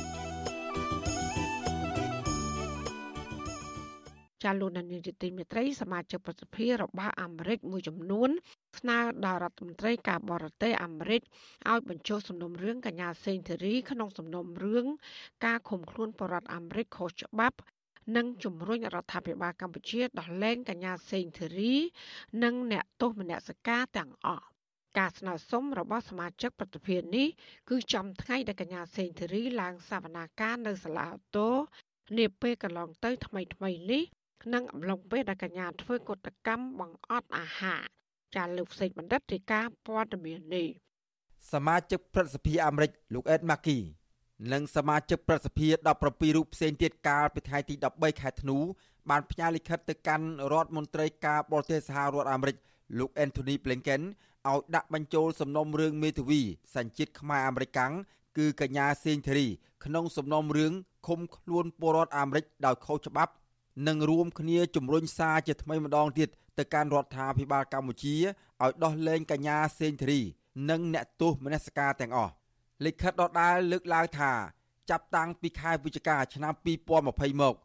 [4.44, 8.30] ចាលោកនាយកទីមេត្រីសមាជិកប្រសិទ្ធិរបស់អាមេរិកមួយចំនួន
[8.80, 11.22] ស្នើដល់រដ្ឋមន្ត្រីការបរទេសអាមេរិក
[11.70, 14.86] ឲ្យបញ្ចុះសំណុំរឿងកញ្ញាសេងធីរីក្នុងសំណុំរឿង
[15.46, 17.58] ការឃុំខ្លួនបរដ្ឋអាមេរិកខុសច្បាប់
[18.16, 21.76] និងជំរុញរដ្ឋាភិបាលកម្ពុជាដោះលែងកញ្ញាសេងធីរី
[22.44, 24.46] និងអ្នកទោសមនសិការទាំងអស់
[24.98, 27.28] ការស្នើសុំរបស់សមាជិកប្រតិភិនេះ
[27.70, 31.50] គឺចំថ្ងៃដែលកញ្ញាសេងធីរីឡើងសវនាការនៅសាលាអូតូ
[32.18, 34.04] នាពេលកន្លងទៅថ្មីថ្មីនេះ
[34.54, 37.82] និងអំឡុងពេលដែលកញ្ញាធ្វើកតកម្មបង្អត់អាហារ
[38.36, 40.68] ចាលោកសេកបណ្ឌិតរាយការណ៍ព័ត៌មាននេះ
[41.54, 43.78] សមាជិកព្រឹទ្ធសភាអាមេរិកលោកអេតម៉ាគី
[44.54, 45.68] និងសមាជិកព្រឹទ្ធសភា
[46.02, 48.58] 17រូបផ្សេងទៀតកាលពីថ្ងៃទី13ខែធ្នូ
[49.10, 52.58] បានផ្ញើលិខិតទៅកាន់រដ្ឋមន្ត្រីការបរទេសសហរដ្ឋអាមេរិក
[53.00, 54.02] លោក Anthony Blinken
[54.50, 56.42] ឲ្យដាក់បញ្ចូលសំណុំរឿងមេធាវី
[56.76, 57.94] សញ្ជាតិខ្មែរអាមេរិកាំង
[58.38, 59.48] គឺកញ្ញាសេងធារី
[59.86, 60.74] ក្នុងសំណុំរឿង
[61.08, 63.34] ឃុំខ្លួនពលរដ្ឋអាមេរិកដោយខុសច្បាប់
[63.88, 70.22] និងរួមគ្នាជំរុញសារជាថ្មីម្ដងទៀតទៅកាន់រដ្ឋាភិបាលកម្ពុជាឲ្យដោះលែងកញ្ញាសេងធារី
[70.70, 72.34] និងអ្នកទោសមនសិការទាំងអស់
[72.86, 74.32] លិខិតដដែលលើកឡើងថា
[74.90, 77.56] ចាប់តាំងពីខែវិច្ឆិកាឆ្នាំ2020មក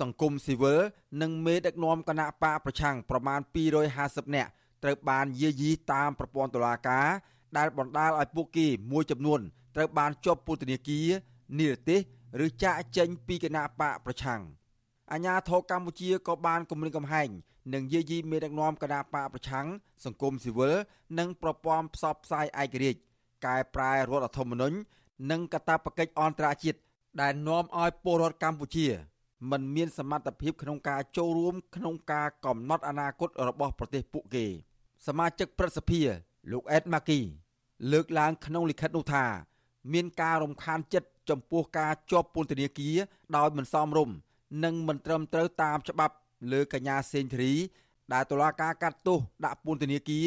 [0.00, 0.80] សង្គមស៊ីវិល
[1.22, 3.40] និងមេដឹកនាំគណៈបកប្រឆាំងប្រមាណ
[3.88, 4.50] 250នាក់
[4.82, 7.08] ត្រូវបានយាយីតាមប្រព័ន្ធតុលាការ
[7.56, 9.40] ដែលបណ្ដាលឲ្យពួកគេមួយចំនួន
[9.76, 11.08] ត្រូវបានជាប់ពន្ធនាគារ
[11.58, 12.00] និរទេស
[12.46, 14.40] ឬចាកចេញពីគណៈបកប្រឆាំង។
[15.12, 17.28] អាញាធរកម្ពុជាក៏បានគម្រាមកំហែង
[17.74, 19.66] និងយាយីមេដឹកនាំគណៈបកប្រឆាំង
[20.04, 20.74] សង្គមស៊ីវិល
[21.18, 23.00] និងប្រព័ន្ធផ្សព្វផ្សាយឯករាជ្យ
[23.46, 24.76] កែប្រែរដ្ឋធម្មនុញ្ញ
[25.30, 26.78] និងកាតព្វកិច្ចអន្តរជាតិ
[27.20, 28.86] ដែលនាំឲ្យពលរដ្ឋកម្ពុជា
[29.50, 34.46] មិនមានសមត្ថភាពក្នុងការចូលរួមក្នុងការកំណត់អនាគតរបស់ប្រទេសពួកគេ
[35.06, 36.00] សមាជិកព្រឹទ្ធសភា
[36.52, 37.20] លោកអេតម៉ាគី
[37.92, 39.24] លើកឡើងក្នុងលិខិតនោះថា
[39.92, 42.96] មានការរំខានចិត្តចំពោះការជាប់ពន្ធនាគារ
[43.36, 44.16] ដោយមិនសមរម្យ
[44.64, 46.14] និងមិនត្រឹមត្រូវតាមច្បាប់
[46.52, 47.54] លើកញ្ញាសេងធារី
[48.12, 50.26] ដែលតុលាការកាត់ទោសដាក់ពន្ធនាគារ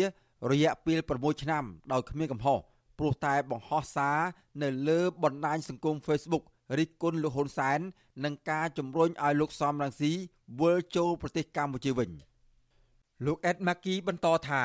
[0.52, 2.60] រយៈពេល6ឆ្នាំដោយគ្មានកំហុស
[3.00, 4.20] ព្រោះតែបង្ហោះសារ
[4.64, 6.44] នៅលើបណ្ដាញសង្គម Facebook
[6.78, 7.80] រិះគន់លោកហ៊ុនសែន
[8.24, 10.12] និងការជំរុញឲ្យលោកសំរងស៊ី
[10.60, 12.10] វិលចូលប្រទេសកម្ពុជាវិញ
[13.26, 14.64] លោកអេតម៉ាគីបន្តថា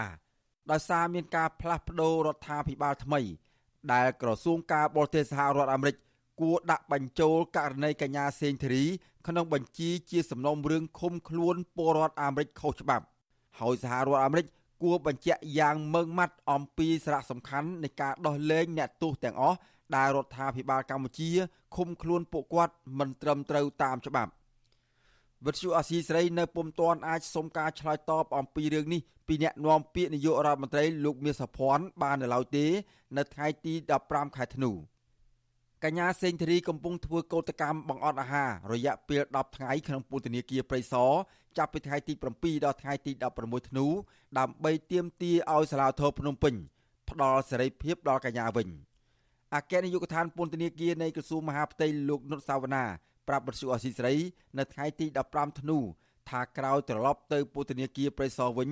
[0.70, 3.20] ដោយសារមានការផ្លាស់ប្តូររដ្ឋាភិបាលថ្មី
[3.92, 5.96] ដែលក្រសួងការបរទេសសហរដ្ឋអាមេរិក
[6.40, 8.84] គួរដាក់បញ្ចូលករណីកញ្ញាសេងធារី
[9.28, 13.04] ក្នុងបញ្ជីជាសំណុំរឿងឃុំខ្លួនពលរដ្ឋអាមេរិកខុសច្បាប់
[13.60, 14.46] ហើយសហរដ្ឋអាមេរិក
[14.82, 19.56] គួរបញ្ជាក់យ៉ាងម៉ឺងម៉ាត់អំពីសារៈសំខាន់នៃការដោះលែងអ្នកទោសទាំងអស់
[19.96, 21.30] ដែលរដ្ឋាភិបាលកម្ពុជា
[21.76, 24.30] ឃុំខ្លួនពួកគាត់មិនត្រឹមត្រូវតាមច្បាប់
[25.46, 32.66] វិទ្យុអាស៊ីសេរីនៅពុំទាន់អាចសុំការឆ្លើយតបអំពីរឿងនេះពីអ្នកនាំពាក្យនាយករដ្ឋមន្ត្រីលោកមាសសុភ័ណ្ឌបាននៅឡើយទេ
[33.16, 34.72] នៅថ្ងៃទី15ខែធ្នូ
[35.84, 41.10] កញ្ញាសេងធារីកំពុងធ្វើកោតកម្មបង្អត់អាហាររយៈពេល10ថ្ងៃក្នុងពន្ធនាគារព្រៃសរ
[41.58, 43.86] ចាប់ពីថ្ងៃទី7ដល់ថ្ងៃទី16ធ្នូ
[44.38, 46.54] ដើម្បីទាមទារឲ្យសាលាធរភ្នំពេញ
[47.10, 48.68] ផ្ដល់សេរីភាពដល់កញ្ញាវិញ
[49.54, 52.84] អគ្គនាយកដ្ឋានពន្ធនាគារនៃក្រសួងមហាផ្ទៃលោកនុតសាវណ្ណា
[53.28, 54.14] ប្រាប់បទសុអសីស្រី
[54.58, 55.78] នៅថ្ងៃទី15ធ្នូ
[56.30, 58.70] ថាក្រោយត្រឡប់ទៅពន្ធនាគារព្រៃសរវិញ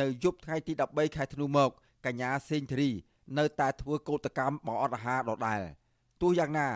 [0.00, 1.70] នៅយប់ថ្ងៃទី13ខែធ្នូមក
[2.06, 2.90] កញ្ញាសេងធារី
[3.38, 5.62] នៅតែធ្វើកោតកម្មបង្អត់អាហារដដែល
[6.22, 6.68] ទោះយ៉ាងណា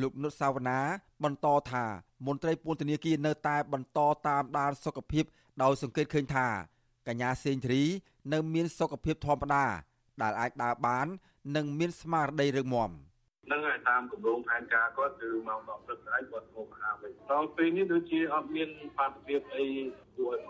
[0.00, 0.80] លោកនុតសាវណ្ណា
[1.24, 1.84] បន្តថា
[2.26, 5.24] មន្ត្រីពន្ធនាគារនៅតែបន្តតាមដានសុខភាព
[5.62, 6.46] ដោយសង្កេតឃើញថា
[7.08, 7.84] កញ្ញាសេងធារី
[8.32, 9.64] នៅមានសុខភាពធម្មតា
[10.22, 11.06] ដែលអាចដើរបាន
[11.56, 12.90] និងមានស្មារតីរឹងមាំ
[13.52, 19.66] នឹងឲ្យតាមគម្រោងផែនការគាត់គឺម៉ោង10ព្រឹកស្អែកគាត់មកអាហារវិញដល់ពេលនេះដូចជាអត់មានបាតុភិបអី
[20.16, 20.40] គួរឲ្យ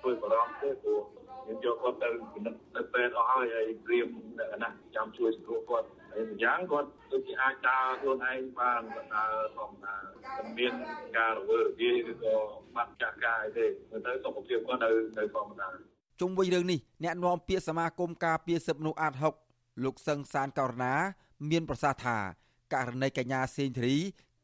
[0.00, 1.00] ធ្វើបារម្ភទេព្រោះ
[1.46, 4.08] យើងយកគាត់ទៅពិនិត្យទៅពេទ្យអស់ហើយហើយព្រៀម
[4.38, 8.80] អ្នកណាចាំជួយសង្គ្រោះគាត់ ហើយម្យ៉ាងគាត់ដូចជាអាចដើរខ្លួនឯងបាន
[9.14, 9.96] ដើរធម្មតា
[10.38, 10.72] មិនមាន
[11.18, 12.36] ការរវើរវាយឬក៏
[12.74, 13.64] បាត់ចាស់កាយទេ
[14.06, 15.68] ទៅសុខភាពគាត់នៅនៅធម្មតា
[16.20, 19.14] ជុំវិញរឿងនេះអ្នកនាំពាក្យសមាគមការពារសិទ្ធិមនុស្សអាត
[19.48, 20.94] 6លោកសឹងសានករណា
[21.50, 22.16] មានប្រសាសន៍ថា
[22.74, 23.96] ករណីកញ្ញាសេងធារី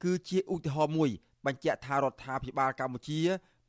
[0.05, 1.11] គឺជាឧទាហរណ៍មួយ
[1.47, 3.21] បញ្ជាក់ថារដ្ឋាភិបាលកម្ពុជា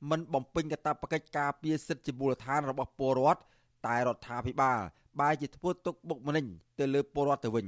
[0.10, 3.42] មិនបំពេញកាតព្វកិច្ចការពារសិទ្ធិជាមូលដ្ឋានរបស់ពលរដ្ឋ
[3.88, 4.80] តែរដ្ឋាភិបាល
[5.20, 6.46] បែរជាធ្វើទុកបុកម្នេញ
[6.80, 7.66] ទៅលើពលរដ្ឋទៅវិញ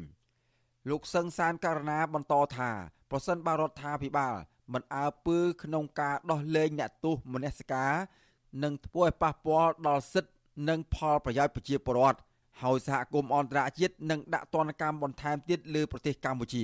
[0.90, 2.72] លោកសឹងសានករណាបន្តថា
[3.12, 4.36] ប្រសិនបើរដ្ឋាភិបាល
[4.74, 7.94] មិនអើពើក្នុងការដោះលែងអ្នកទោសមនសិការ
[8.64, 10.32] នឹងធ្វើឲ្យប៉ះពាល់ដល់សិទ្ធិ
[10.70, 12.20] និងផលប្រយោជន៍ប្រជាពលរដ្ឋ
[12.62, 16.64] ហើយសហគមន៍អន្តរជាតិនឹងដាក់ទណ្ឌកម្មបន្ថែមទៀតលើប្រទេសកម្ពុជា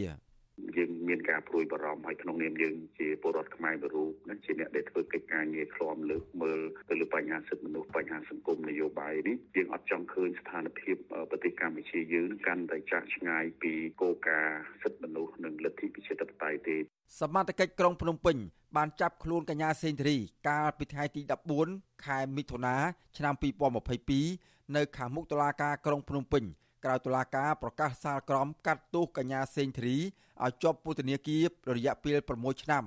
[0.78, 10.96] យើង មានការព្រួយបារម្ភហើយក្នុងនាមយើងជាពលរដ្ឋខ្មែរមួយរូបនិងជាអ្នកដែលធ្វើកិច្ចការងារឃ្លាំលើកមើលទៅលើបញ្ហាសិទ្ធិមនុស្សបញ្ហាសង្គមនយោបាយនេះយើងអត់ចង់ឃើញស្ថានភាព
[11.30, 16.78] ប្រទេសកម្ពុជាយើងកាន់តែចាស់ឆ្ងាយពីគោលការណ៍សិទ្ធិមនុស្សនិងលទ្ធិប្រជាធិបតេយ្យទេ
[17.20, 18.38] សមត្ថកិច្ចក្រុងភ្នំពេញ
[18.78, 20.18] បានចាប់ខ្លួនកញ្ញាសេងធារី
[20.50, 21.22] កាលពីថ្ងៃទី
[21.64, 22.76] 14ខែមិថុនា
[23.18, 23.34] ឆ្នាំ
[24.04, 26.44] 2022នៅខាងមុខតុលាការក្រុងភ្នំពេញ
[26.84, 29.98] ក្រៅតុលាការប្រកាសសាលក្រមកាត់ទោសកញ្ញាសេងធារី
[30.44, 31.44] ឲ្យជាប់ពន្ធនាគារ
[31.76, 32.84] រយៈពេល6ឆ្នាំ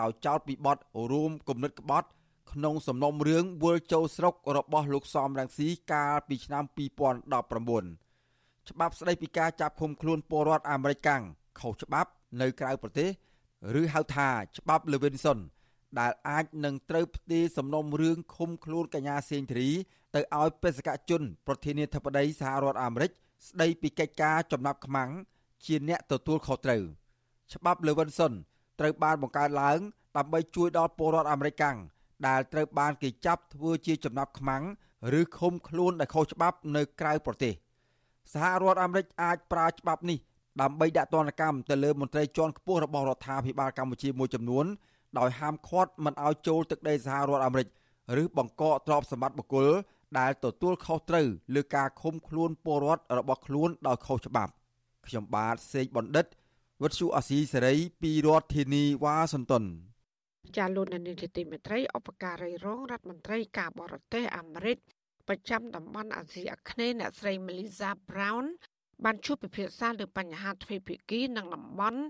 [0.00, 0.78] ដោយចោទពីបទ
[1.12, 2.08] រួមគំនិតក្បត់
[2.52, 6.74] ក្នុងសំណុំរឿងវិលចូលស្រុករបស់លោកសំរងស៊ីកាលពីឆ្នាំ2019
[8.70, 11.22] ច្បាប់ស្តីពីការចាប់ឃុំខ្លួនពលរដ្ឋអាមេរិកកាំង
[11.60, 12.10] ខុសច្បាប់
[12.40, 13.08] នៅក្រៅប្រទេស
[13.80, 15.38] ឬហៅថាច្បាប់ Levinson
[15.98, 19.70] ដែលអាចនឹងត្រូវផ្ទេរសំណុំរឿងឃុំខ្លួនកញ្ញាសេងធារី
[20.14, 23.10] ទៅឲ្យបេសកជន ប្រធានាធិបតីសហរដ្ឋអាមេរិក
[23.48, 25.10] ស្ដីពីកិច្ចការចំណាប់ខ្មាំង
[25.64, 26.82] ជាអ្នកទទួលខុសត្រូវ
[27.52, 28.32] ច្បាប់ Levinson
[28.80, 29.78] ត្រូវបានបង្កើតឡើង
[30.16, 31.76] ដើម្បីជួយដល់ពលរដ្ឋអាមេរិកកាំង
[32.26, 34.62] ដែលត្រូវបានគេចាប់ធ្វើជាចំណាប់ខ្មាំង
[35.20, 37.54] ឬឃុំខ្លួនដោយខុសច្បាប់នៅក្រៅប្រទេស
[38.32, 40.18] សហរដ្ឋអាមេរិកអាចប្រើច្បាប់នេះ
[40.60, 44.66] ដើម្បីដាក់ទណ្ឌកម្មទៅលើមន្ត្រីជាន់ខ្ពស់របស់រដ្ឋាភិបាលកម្ពុជាមួយចំនួន
[45.18, 47.68] ដោយហាមឃាត់មិនឲ្យចូលទឹកដីសហរដ្ឋអាមេរិក
[48.22, 49.66] ឬបង្កកទ្រព្យសម្បត្តិបុគ្គល
[50.18, 54.52] ដែលទទួលខុសត្រូវលើការឃុំខ្លួនពលរដ្ឋរបស់ខ្លួនដោយខុសច្បាប់
[55.06, 56.26] ខ្ញុំបាទសេកបណ្ឌិត
[56.82, 59.64] វុទ្ធុអាស៊ីសេរីពីរដ្ឋធានីវ៉ាស៊ីនតោន
[60.56, 64.78] ចាលោកនានីទីមេត្រីអបការីរងរដ្ឋមន្ត្រីការបរទេសអាមេរិក
[65.28, 68.44] ប្រចាំតំបន់អាស៊ីអាគ្នេយ៍អ្នកស្រី Melissa Brown
[69.04, 72.00] បានជួបពិភាក្សាលើបញ្ហាទ្វេភាគីនិងតំបន់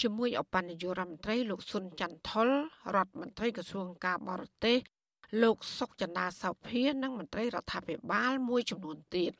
[0.00, 2.48] ជាមួយអបនាយករដ្ឋមន្ត្រីលោកស៊ុនច័ន្ទថុល
[2.96, 4.78] រដ្ឋមន្ត្រីក្រសួងការបរទេស
[5.42, 9.32] លោកសុកចន្ទាសោភានិងមន្ត្រីរដ្ឋាភិបាលមួយចំនួនទៀត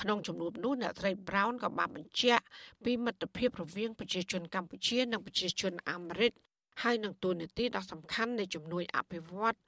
[0.00, 2.44] ក្នុងចំនួននោះអ្នកស្រី Brown ក៏បានបញ្ជាក់
[2.84, 6.32] ពីមិត្តភាពរវាងប្រជាជនកម្ពុជានិងប្រជាជនអាមេរិក
[6.82, 9.58] ហើយនឹងទូនាទីដ៏សំខាន់នៃជំនួយអភិវឌ្ឍ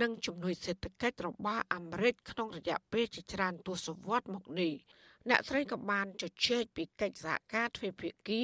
[0.00, 4.72] និងជំនួយសេដ្ឋកិច្ចរបស់អាមេរិកក្នុងរយៈពេលជាច្រើនទសវត្សរ៍មកនេះ
[5.28, 8.42] អ្នកស្រីក៏បានជជែកពីកិច្ចសហការទ្វេភាគី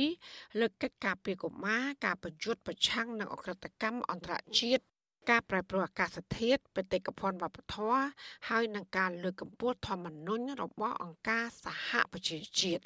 [0.60, 4.84] លើកិច្ចការពីកុមារការប្រយុទ្ធប្រឆាំងនឹងអក្រិតកម្មអន្តរជាតិ
[5.30, 8.02] ការប្រែប្រួលអាកាសធាតុបេតិកភណ្ឌវប្បធម៌
[8.48, 12.82] ហើយនឹងការលើកកម្ពស់ធម្មនុញ្ញរបស់អង្គការសហប្រជាជាតិ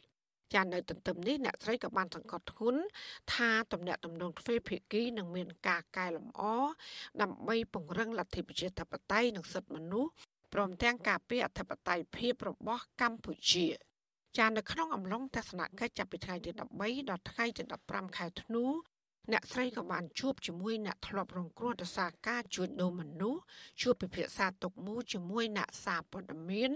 [0.54, 2.82] ចានៅទន្ទឹមនេះអ្នកស្រីក៏បានសង្កត់ធ្ងន់
[3.34, 6.42] ថាទំនាក់ទំនងទ្វេភាគីនឹងមានការកែលម្អ
[7.22, 10.10] ដើម្បីពង្រឹងលទ្ធិប្រជាធិបតេយ្យនិងសិទ្ធិមនុស្ស
[10.52, 13.66] ព្រមទាំងការពារអធិបតេយ្យភាពរបស់កម្ពុជា
[14.38, 18.64] ចានៅក្នុងអំឡុងទស្សនកិច្ចចាប់ពីថ្ងៃទី13ដល់ថ្ងៃទី15ខែធ្នូ
[19.32, 23.40] អ្នកស្រីក៏បានជួបជាមួយអ្នកធ្លាប់រងគ្រោះដោយសារការជួញដូរមនុស្ស
[23.82, 26.70] ជួបពិភាក្សាទុកមូជាមួយអ្នកសារព័ត៌មាន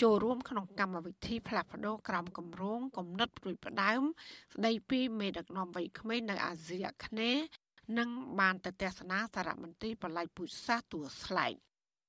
[0.00, 4.02] ចូលរួមក្នុងកម្មវិធីផ្លាស់ប្ដូរក្រមគម្រោងគំនិតព្រួយផ្ដើម
[4.54, 7.42] ស្ដីពីមេដឹកនាំវ័យក្មេងនៅអាស៊ីអាគ្នេយ៍
[7.98, 8.08] និង
[8.40, 11.54] បានទៅទស្សនាសារមន្ទីរបល័យពុជសាសទួលស្លែក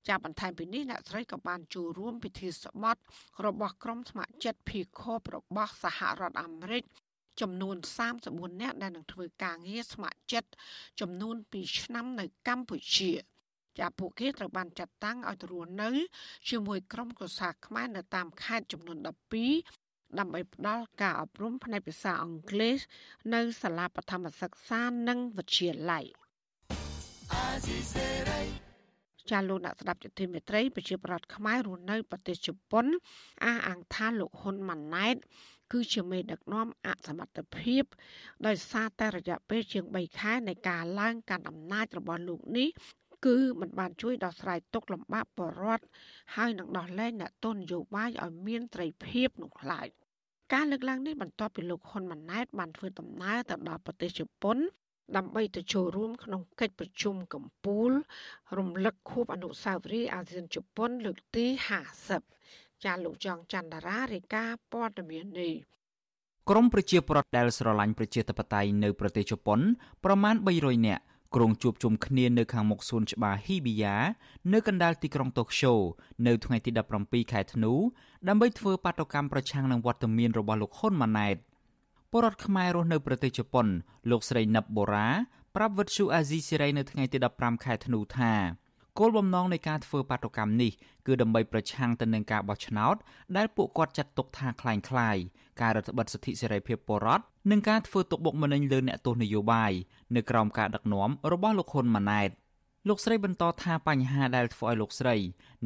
[0.07, 3.01] ចាប់បន្ថែមពីនេះអ្នកស្រីក៏បានចូលរួមពិធីស្បត់
[3.45, 6.83] របស់ក្រុមស្ម័គ្រចិត្តភីខបរបស់សហរដ្ឋអាមេរិក
[7.41, 7.75] ចំនួន
[8.17, 10.49] 34នាក់ដែលនឹងធ្វើការងារស្ម័គ្រចិត្ត
[11.01, 13.11] ចំនួន2ឆ្នាំនៅកម្ពុជា
[13.79, 15.89] ចាពួកគេត្រូវបានចាត់តាំងឲ្យទៅរស់នៅ
[16.49, 18.97] ជាមួយក្រុមគូសាខ្មែរនៅតាមខេត្តចំនួន
[19.57, 22.77] 12ដើម្បីផ្ដល់ការអប់រំផ្នែកភាសាអង់គ្លេស
[23.33, 26.05] នៅសាលាបឋមសិក្សានិងវិទ្យាល័យ
[29.31, 32.85] ចាលោកអ្នកស្ដាប់ជទិមេត្រីប្រជាប្រដ្ឋខ្មែររស់នៅប្រទេសជប៉ុន
[33.45, 35.15] អះអាងថាលោកហ៊ុនម៉ាណែត
[35.71, 37.83] គឺជាមេដឹកនាំអសមត្ថភាព
[38.45, 42.69] ដោយសារតែរយៈពេលជាង3ខែនៃការឡើងកាន់អំណាចរបស់លោកនេះ
[43.25, 45.85] គឺมันបានជួយដោះស្រាយទុកលំបាកបរដ្ឋ
[46.35, 49.87] ហើយនឹងដោះលែងអ្នកទោសនយោបាយឲ្យមានត្រីភាពនោះខ្លាច
[50.53, 54.57] ការលើកឡើងនេះបន្ទាប់ពីលោកហ៊ុនម៉ាណែតបានធ្វើដំណើរទៅដល់ប្រទេសជប៉ុន
[55.17, 57.91] ដើម្បីទៅចូលរួមក្នុងកិច្ចប្រជុំកំពូល
[58.57, 65.53] រំលឹកខួបអនុស្សាវរីយ៍អាស៊ានជប៉ុនលើកទី50 ចាលោកចងច័ន្ទរារាយការណ៍ព័ត៌មាននេះ
[66.49, 69.59] ក្រមប្រជាប្រដ្ឋដែលស្រឡាញ់ប្រជាធិបតេយ្យនៅប្រទេសជប៉ុន
[70.05, 71.03] ប្រមាណ300នាក់
[71.35, 73.95] ក្រុងជួបជុំគ្នានៅខាងមុខសួនច្បារហ៊ីប៊ីយ៉ា
[74.53, 75.73] នៅកណ្ដាលទីក្រុងតូក្យូ
[76.27, 77.73] នៅថ្ងៃទី17ខែធ្នូ
[78.27, 81.35] ដើម្បីធ្វើបាតុកម្មប្រឆាំងនឹងវត្តមានរបស់លោកហ៊ុនម៉ាណែត
[82.11, 83.67] ពលរដ្ឋខ្មែររស់នៅប្រទេសជប៉ុន
[84.09, 85.07] លោកស្រីណឹបបូរ៉ា
[85.55, 88.33] ប្រាប់វិទ្យុអាស៊ីសេរីនៅថ្ងៃទី15ខែធ្នូថា
[88.98, 90.72] គោលបំណងនៃការធ្វើបាតុកម្មនេះ
[91.06, 92.96] គឺដើម្បីប្រឆាំងទៅនឹងការបោះឆ្នោត
[93.36, 95.22] ដែលពួកគាត់ចាត់ទុកថាคล้ายៗ
[95.60, 99.72] ការរដ្ឋបិទសិទ្ធិសេរីភាពពលរដ្ឋនិងការធ្វើទុកបុកម្នេញលើអ្នកទោសនយោបាយ
[100.16, 102.30] នៅក្រោមការដឹកនាំរបស់លោកហ៊ុនម៉ាណែត
[102.88, 105.16] លោកស្រីបន្តថាបញ្ហាដែលធ្វើឲ្យលោកស្រី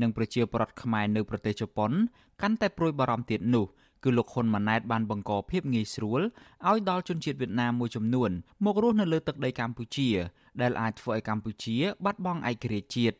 [0.00, 1.90] និងប្រជាពលរដ្ឋខ្មែរនៅប្រទេសជប៉ុន
[2.42, 3.70] កាន់តែព្រួយបារម្ភទៀតនោះគឺ
[4.17, 6.21] លោកហ៊ុនម៉ាណែតបានបង្កភាពងាយស្រួល
[6.67, 8.31] ឲ្យដល់ជនជាតិវៀតណាមមួយចំនួន
[8.65, 10.09] មករស់នៅលើទឹកដីកម្ពុជា
[10.61, 13.17] ដែលអាចធ្វើឲ្យកម្ពុជា បាត់បង់ឯករាជ្យជាតិ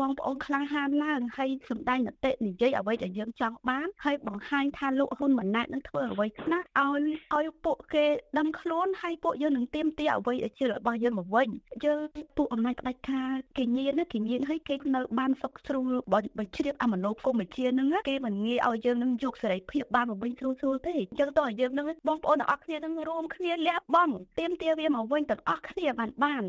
[0.00, 7.02] បងប្អូនក្លាហានឡើងហើយសម្ដែងនតិនិយាយអ្វីដែលយើងចង់បានហើយបង្ហាញថាលោកហ៊ុនម៉ាណែតនឹងធ្វើអ្វីខ្លះឲ្យ
[7.34, 8.06] ឲ្យពួកគេ
[8.38, 11.48] ដឹងខ្លួនហើយពួកយើងនឹងទៀមទាអ្វីដែលជារបស់យើងមកវិញ
[11.84, 12.00] យើង
[12.36, 26.42] ពួកអំណាចផ្ដាច់ការគេញៀនគេញៀនហើយគេនៅបានសុកស្រួលបើជ្រាបអមនោគមវិជ្ជានឹងគេមិនងាយឲ្យយើងនឹងយកសេរីភាពបានមកវិញស្រួលស្រួលទេអញ្ចឹងតើយើងនឹងបងប្អូនទាំងអស់គ្នានឹងរួមគ្នាលះបង់ទៀមទាវាមកវិញទាំងអស់គ្នាបានបាន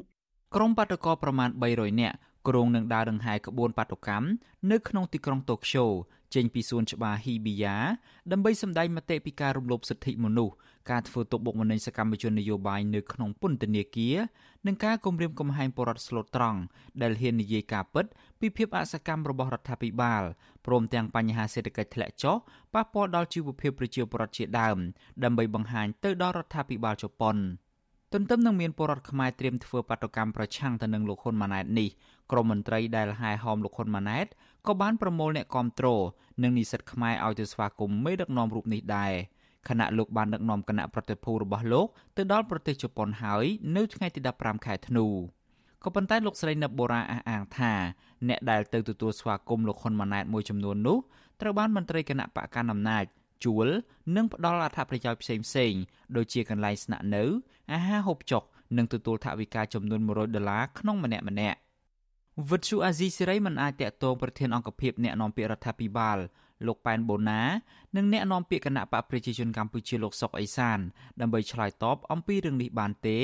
[0.55, 4.27] ក្រុមបាតកោប្រមាណ300នាក់ គ្រងនឹងដើរដង្ហែក្បួនបាតុកម្ម
[4.71, 5.85] នៅក្នុងទីក្រុងតូក្យូ
[6.35, 7.75] ចេញពីសួនច្បារហ៊ីប៊ីយ៉ា
[8.31, 10.53] ដើម្បីសម្ដែងមតិពីការរំលោភសិទ្ធិមនុស្ស
[10.91, 14.17] ការធ្វើទុកបុកម្នេញសកម្មជននយោបាយនៅក្នុងពន្ធនាគារ
[14.65, 16.59] និងការគំរាមកំហែងបរដ្ឋស្លូតត្រង់
[17.01, 18.05] ដែលហ៊ាននិយាយការពិត
[18.39, 20.23] ពីភាពអសកម្មរបស់រដ្ឋាភិបាល
[20.65, 22.35] ព្រមទាំងបញ្ហាសេដ្ឋកិច្ចធ្លាក់ចុះ
[22.73, 24.77] ប៉ះពាល់ដល់ជីវភាពប្រជាពលរដ្ឋជាដើម
[25.23, 27.37] ដើម្បីបង្ហាញទៅដល់រដ្ឋាភិបាលជប៉ុន
[28.13, 31.89] ទន្ទឹមនឹងមានពលរដ្ឋខ្មែរត្រៀមធ្វើបាតុកម្មប្រឆាំងទៅនឹងលោកហ៊ុនម៉ាណែតនេះ
[32.31, 34.27] ក្រមមន្ត្រីដែលហែហោមលោកហ៊ុនម៉ាណែត
[34.67, 35.87] ក៏បានប្រមូលអ្នកគាំទ្រ
[36.43, 39.13] និងនិស្សិតខ្មែរឲ្យទៅស្វាគមន៍មេដឹកនាំរូបនេះដែរ
[39.69, 45.05] ខណៈលោកបានដឹកនាំគណៈប្រតិភូរបស់លោកទៅដល់ប្រទេសជប៉ុនហើយនៅថ្ងៃទី15ខែធ្នូ
[45.83, 47.73] ក៏ប៉ុន្តែលោកស្រីនៅបូរ៉ាអះអាងថា
[48.27, 50.97] អ្នកដែលទៅទទួលស្វាគមន៍លោកហ៊ុនម៉ាណែតមួយចំនួននោះ
[51.41, 53.03] ត្រូវបានមន្ត្រីគណៈបកកណ្ដាលអំណាច
[53.45, 53.67] ជួល
[54.15, 55.81] និងផ្ដល់អត្ថប្រយោជន៍ផ្សេងៗ
[56.15, 57.23] ដូចជាកន្លែងស្នាក់នៅ
[57.73, 58.43] អាហារហូបចុក
[58.77, 61.57] និងទទួលថវិកាចំនួន100ដុល្លារក្នុងម្នាក់ម្នាក់
[62.49, 66.17] វិទ្យុអាស៊ីសេរីមិនអាចតាក់ទងប្រធានអង្គភិបអ្នកនាំពាក្យរដ្ឋាភិបាល
[66.67, 67.41] លោកប៉ែនបូណា
[67.95, 70.79] និងអ្នកនាំពាក្យគណៈបកប្រជាជនកម្ពុជាលោកសុកអេសាន
[71.21, 73.17] ដើម្បីឆ្លើយតបអំពីរឿងនេះបានទេ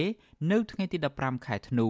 [0.52, 1.89] នៅថ្ងៃទី15ខែធ្នូ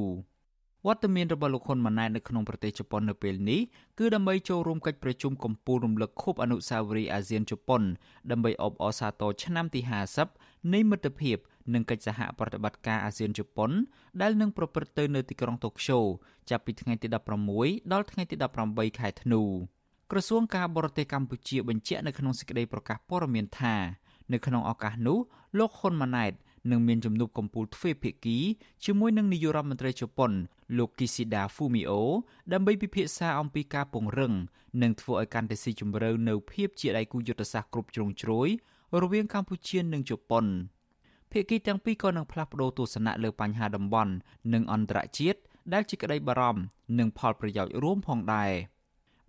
[0.88, 3.62] វត្តមានរបស់លោកហ៊ុនម៉ាណែតនៅក្នុងប្រទេសជប៉ុននៅពេលនេះ
[4.00, 7.82] គឺដើម្បីចូលរួមកិច្ចប្រជុំកំពូលរំលឹកខួបអនុស្សាវរីយ៍អាស៊ានជប៉ុន
[8.32, 9.82] ដើម្បីអបអរសាទរឆ្នាំទី
[10.28, 11.38] 50នៃមិត្តភាព
[11.74, 13.72] និងកិច្ចសហប្រតិបត្តិការអាស៊ានជប៉ុន
[14.22, 16.00] ដែលនឹងប្រព្រឹត្តទៅនៅទីក្រុងតូក្យូ
[16.50, 17.08] ចាប់ពីថ្ងៃទី
[17.50, 18.36] 16ដល់ថ្ងៃទី
[18.68, 19.42] 18ខែធ្នូ
[20.12, 23.76] ក្រសួងការបរទេសកម្ពុជាបញ្ជាក់នៅក្នុងសេចក្តីប្រកាសព័ត៌មានថា
[24.34, 25.20] នៅក្នុងឱកាសនោះ
[25.58, 26.34] លោកហ៊ុនម៉ាណែត
[26.72, 28.38] នឹងមានជំនួបកំពូលទ្វេភាគី
[28.86, 30.32] ជាមួយនឹងនាយករដ្ឋមន្ត្រីជប៉ុន
[30.78, 31.92] លោក Kishida Fumio
[32.54, 34.34] ដើម្បីពិភាក្សាអំពីការពង្រឹង
[34.82, 38.48] និងធ្វើឲ្យកាន់តែស៊ីជម្រៅនៅភាពជាដៃគូយុទ្ធសាស្ត្រគ្រប់ជ្រុងជ្រោយ
[39.02, 40.46] រវាងកម្ពុជានិងជប៉ុន
[41.32, 44.14] ភាគីទាំងពីរក៏នឹងផ្លាស់ប្តូរទស្សនៈលើបញ្ហាតំបន់
[44.54, 45.40] និងអន្តរជាតិ
[45.74, 46.62] ដែលជាក្តីបារម្ភ
[47.00, 48.52] និងផលប្រយោជន៍រួមផងដែរ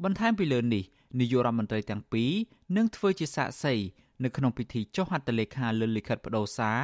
[0.05, 0.85] បន្ថែមពីលើនេះ
[1.21, 2.31] នាយករដ្ឋមន្ត្រីទាំងពីរ
[2.77, 3.75] នឹងធ្វើជាសាក្សី
[4.25, 6.81] នៅក្នុងពិធីចុះហត្ថលេខាលើលិខិតបដូរសារ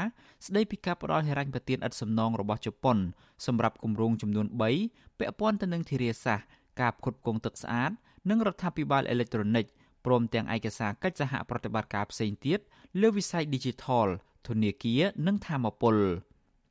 [0.46, 2.98] ស្ដីពីការផ្ដល់ហិរញ្ញប្បទានឥតសំណងរបស់ជប៉ុន
[3.46, 4.46] សម្រាប់គម្រោងចំនួន
[4.82, 6.46] 3ពាក់ព័ន្ធទៅនឹងធារាសាស្ត្រ
[6.80, 7.90] ការផ្គត់ផ្គង់ទឹកស្អាត
[8.30, 9.66] និងរដ្ឋាភិបាលអេឡិចត្រូនិក
[10.06, 12.58] ព្រមទាំងឯកសារកិច្ចសហប្រតិបត្តិការផ្សេងទៀត
[13.00, 14.08] លើវិស័យ Digital
[14.48, 15.96] ធនាគារនិងធម្មពល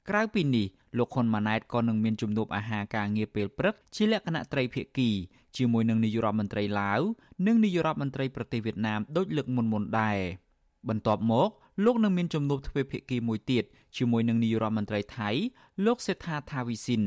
[0.09, 5.09] ក្រៅពីនេះលោកហ៊ុនម៉ាណែតក៏នឹងមានជំនួបអាហារការងារពេលព្រឹកជាលក្ខណៈត្រីភាគី
[5.57, 7.01] ជាមួយនឹងនាយករដ្ឋមន្ត្រីឡាវ
[7.47, 10.17] និងនាយករដ្ឋមន្ត្រីប្រទេសវៀតណាមដូចលើកមុនមុនដែរ
[10.89, 11.49] បន្ទាប់មក
[11.85, 13.63] លោកនឹងមានជំនួបទ្វេភាគីមួយទៀត
[13.97, 15.29] ជាមួយនឹងនាយករដ្ឋមន្ត្រីថៃ
[15.85, 17.03] លោកសេដ្ឋាថាវីស៊ីន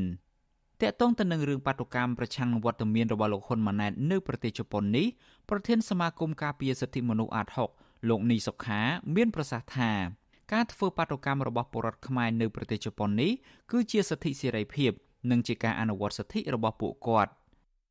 [0.81, 5.07] តកតងទៅនឹងរឿងបាតុកម្មប្រឆាំងនឹងវត្តមានរបស់លោកហ៊ុនម៉ាណែតនៅប្រទេសជប៉ុននេះ
[5.49, 8.81] ប្រធានសមាគមការពារសិទ្ធិមនុស្សអាត6លោកនីសុខា
[9.15, 9.91] មានប្រសាសន៍ថា
[10.53, 13.31] ការធ្វើបាតុកម្មរបស់ពលរដ្ឋខ្មែរនៅប្រទេសជប៉ុននេះ
[13.71, 14.91] គឺជាសិទ្ធិសេរីភាព
[15.31, 17.31] និងជាការអនុវត្តសិទ្ធិរបស់ពួកគាត់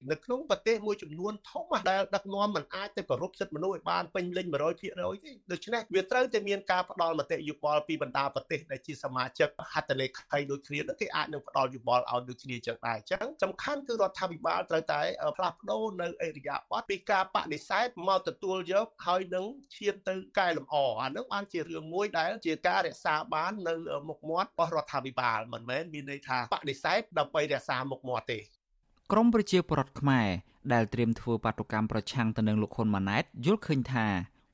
[0.09, 4.89] នៅក្នុងប្រទេសមួយចំនួនធំដែលដឹកនាំមិនអាចទៅគោរពសិទ្ធិមនុស្សឲ្យបានពេញលេញ100%ទេ
[5.53, 15.01] ដូច្នេះវាត្រូវតែមានការផ្ដល់មតិយោបល់ពីបណ្ដាប្រទេសដែលជាសមាជិកហត្ថលេខីដូចគ្នាគេអាចនឹងផ្ដល់យោបល់ឲ្យដូចគ្នាចឹងដែរអញ្ចឹងសំខាន់គឺរដ្ឋាភិបាលត្រូវតែ
[15.37, 23.75] ផ្លាស់ប្ដូរនៅអេរិយាប័តពីការបដិសេធមកទទួលយកហើយនឹងឈានទៅកែលម្អអានឹងបានជារឿងមួយដែលជាការរក្សាបាននៅ
[24.09, 28.41] មុខមាត់របស់រដ្ឋាភិបាលមិនមែនមានន័យថាបដិសេធដើម្បីរក្សាមុខមាត់ទេ
[29.13, 30.29] ក្រមប្រជាពលរដ្ឋខ្មែរ
[30.73, 34.07] ដែលត្រៀមធ្វើបាតុកម្មប្រឆាំងទៅនឹងលោកហ៊ុនម៉ាណែតយល់ឃើញថា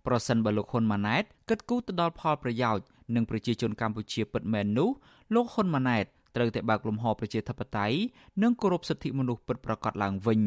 [0.06, 4.88] ប្រសិនបើលោកហ៊ុនម៉ាណែតគិតគូរទៅដល់ផលប្រយោជន៍នឹងប្រជាជនកម្ពុជាពិតមែននោះ
[5.34, 6.04] លោកហ៊ុនម៉ាណែត
[6.36, 7.96] ត្រូវតែបើកលំហប្រជាធិបតេយ្យ
[8.42, 10.40] និងគោរពសិទ្ធិមនុស្សពិតប្រាកដឡើងវិញ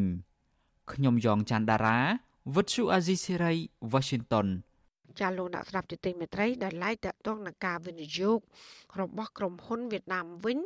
[0.92, 1.98] ខ្ញុំយ៉ងច័ន្ទដារា
[2.54, 3.54] វិទ្យុអាស៊ីសេរី
[3.92, 4.46] Washington
[5.18, 8.38] ចាលោកអ្នកស្ដាប់ទីទីមេត្រីដែលឡាយតកតងនឹងការវិនិយោគ
[9.00, 10.58] របស់ក្រុមហ៊ុនវៀតណាមវិញ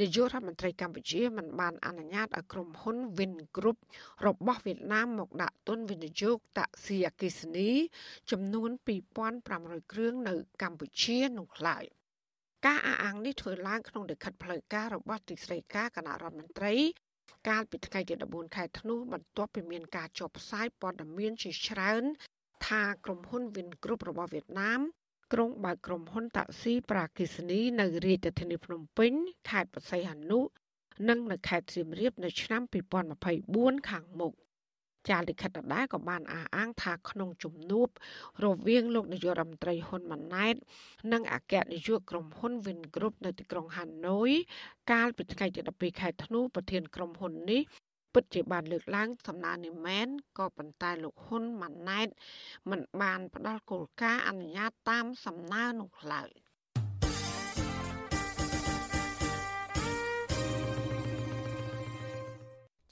[0.00, 3.78] នាយករដ្ឋមន្ត្រីកម្ពុជាមិនបានអនុញ្ញាតឲ្យក្រុមហ៊ុន Vin Group
[4.26, 7.70] របស់វៀតណាមមកដាក់ទុនវិនិយោគតាក់ស៊ីអគិសនី
[8.30, 8.70] ចំនួន
[9.30, 11.84] 2500គ្រឿងនៅកម្ពុជានោះឡើយ
[12.66, 16.74] ការអះអាងនេះធ្វើឡើងក្នុងលិខិតផ្លូវការរបស់ទីស្តីការគណៈរដ្ឋមន្ត្រី
[17.48, 22.04] កាលពីថ្ងៃទី14ខែធ្នូបន្ទាប់ពីមានការចុះផ្សាយព័ត៌មានជាច្រើន
[22.66, 24.80] ថាក្រុមហ៊ុន Vin Group របស់វៀតណាម
[25.32, 29.12] ក្រុងបើកក្រុមហ៊ុនតាក់ស៊ីប្រាគីសនីនៅរាជធានីភ្នំពេញ
[29.50, 30.40] ខេត្តបរសៃហនុ
[31.08, 32.62] និងនៅខេត្តសៀមរាបនៅឆ្នាំ
[33.24, 34.34] 2024ខាងមុខ
[35.08, 37.88] ចាលិខិតដដែលក៏បានអះអាងថាក្នុងជំនួប
[38.44, 40.54] រវាងលោកនាយករដ្ឋមន្ត្រីហ៊ុនម៉ាណែត
[41.12, 44.30] និងអគ្គនាយកក្រុមហ៊ុន Vin Group នៅទីក្រុងហាណូយ
[44.92, 47.62] កាលពីថ្ងៃទី12ខែធ្នូប្រធានក្រុមហ៊ុននេះ
[48.18, 52.08] ពិតជាបានលើកឡើងសំណើនេះមែនក៏ប៉ុន្តែលោកហ៊ុនម៉ាណែត
[52.70, 56.30] មិនបានផ្ដល់គោលការណ៍អនុញ្ញាតតាមសំណើនោះឡើយ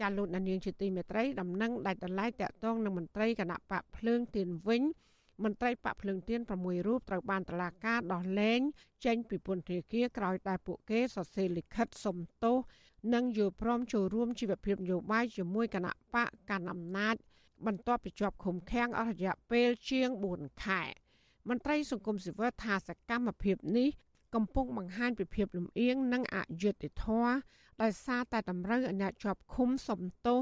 [0.01, 4.83] ចាលោកនាងជាទីមេត្រីដំណឹងដាច់ដライតាក់ទងនឹងមន្ត្រីគណៈបកភ្លើងទៀនវិញ
[5.45, 8.61] មន្ត្រីបកភ្លើងទៀន6រូបត្រូវបានតឡាការដោះលែង
[9.07, 12.59] ចេញពីពន្ធនាគារក្រោយតែពួកគេសរសេរលិខិតសុំទោស
[13.15, 17.15] និងយល់ព្រមចូលរួមជីវភាពនយោបាយជាមួយគណៈបកកណ្ដាលអំណាច
[17.67, 20.83] បន្ទាប់ពីជាប់ឃុំឃាំងអស់រយៈពេលជាង4ខែ
[21.49, 23.89] មន្ត្រីសង្គមស៊ីវិលថាសកម្មភាពនេះ
[24.35, 27.33] កំពុងបង្ហាញពីភាពលំអៀងនិងអយុត្តិធម៌
[27.83, 30.41] ដោយសារតែតម្រូវឲ្យអ្នកជាប់ឃុំសំទោស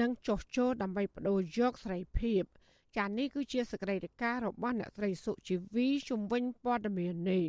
[0.00, 2.42] និងចោះចូលដើម្បីបដូរយកសេរីភាព
[2.96, 7.44] ចា៎នេះគឺជាសកម្មភាពរបស់អ្នកស្រីសុជីវីជំវិញព័ត៌មាននេះ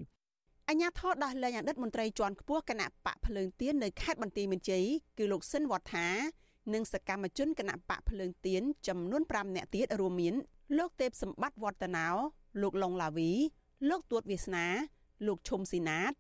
[0.71, 4.86] អញ្ញាធរដោះលែងអតីតមន្ត្រីជាន់ខ្ពស់គណៈបកភ្លើងទៀននៅខេត្តបន្ទាយមានជ័យ
[5.17, 6.08] គឺលោកស៊ិនវត្ថា
[6.73, 10.36] និងសកម្មជនគណៈបកភ្លើងទៀនចំនួន5នាក់ទៀតរួមមាន
[10.77, 12.08] លោកទេពសម្បត្តិវឌ្ឍនោ
[12.62, 13.32] លោកឡុងឡាវី
[13.89, 14.65] លោកទួតវាសនា
[15.27, 16.12] លោកឈុំស៊ីណាត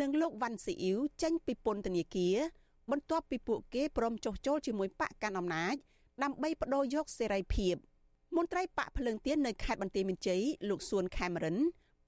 [0.00, 2.36] និងលោកវ៉ាន់ស៊ីអ៊ីវចេញពីពន្ធនាគារ
[2.90, 5.74] បន្ទាប់ពីពួកគេព្រមចុះចូលជាមួយបកកាន់អំណាច
[6.22, 7.74] ដើម្បីបដូរយកសេរីភាព
[8.36, 11.56] មន្ត្រីបកភ្លើងទៀននៅខេត្តបន្ទាយមានជ័យលោកសួនខេមរិន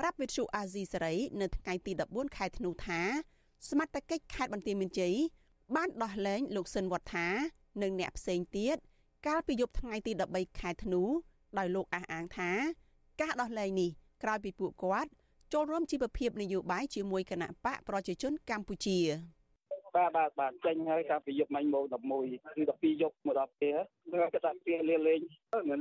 [0.00, 3.00] ប្រាប់វិទ្យុអាស៊ីសេរីនៅថ្ងៃទី14ខែធ្នូថា
[3.70, 5.14] សមត្ថកិច្ចខេត្តបន្ទាយមានជ័យ
[5.76, 7.28] បានដោះលែងលោកស៊ិនវត្ថា
[7.82, 8.76] និងអ្នកផ្សេងទៀត
[9.26, 11.02] កាលពីយប់ថ្ងៃទី13ខែធ្នូ
[11.58, 12.50] ដោយលោកអះអាងថា
[13.20, 13.90] ការដោះលែងនេះ
[14.22, 15.10] ក្រោយពីពួកគាត់
[15.52, 18.98] ចូលរួមជីវភាពនយោបាយជាមួយគណៈបកប្រជាជនកម្ពុជា
[19.96, 23.78] បាទបាទបាទចេញហើយកាលពីយប់មិញម៉ោង11គឺ12យប់មកដល់ពេល
[24.10, 25.20] ហើយគាត់ថាពេលលេងលេង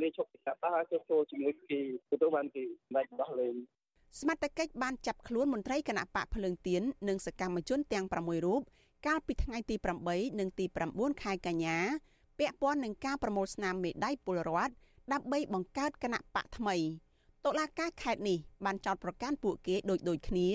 [0.03, 1.79] លេងឈប់ពីកាប់ហើយចូលជាមួយគេ
[2.21, 2.63] ទៅបានគេ
[2.95, 3.55] មិនដោះលែង
[4.19, 8.61] សមត្ថកិច្ចបានចាប់ខ្លួនមន្ត្រីគណៈបកភ្លើងទៀននិងសកម្មជនទាំង6រូប
[9.07, 9.75] កាលពីថ្ងៃទី
[10.07, 11.77] 8និងទី9ខែកញ្ញា
[12.39, 14.73] ពាក់ព័ន្ធនឹងការប្រមូលស្នាមមេដៃពលរដ្ឋ
[15.13, 16.75] ដើម្បីបង្កើតគណៈបកថ្មី
[17.45, 20.47] តុលាការខេត្តនេះបានចោទប្រកាន់ពួកគេដូចដូចគ្នា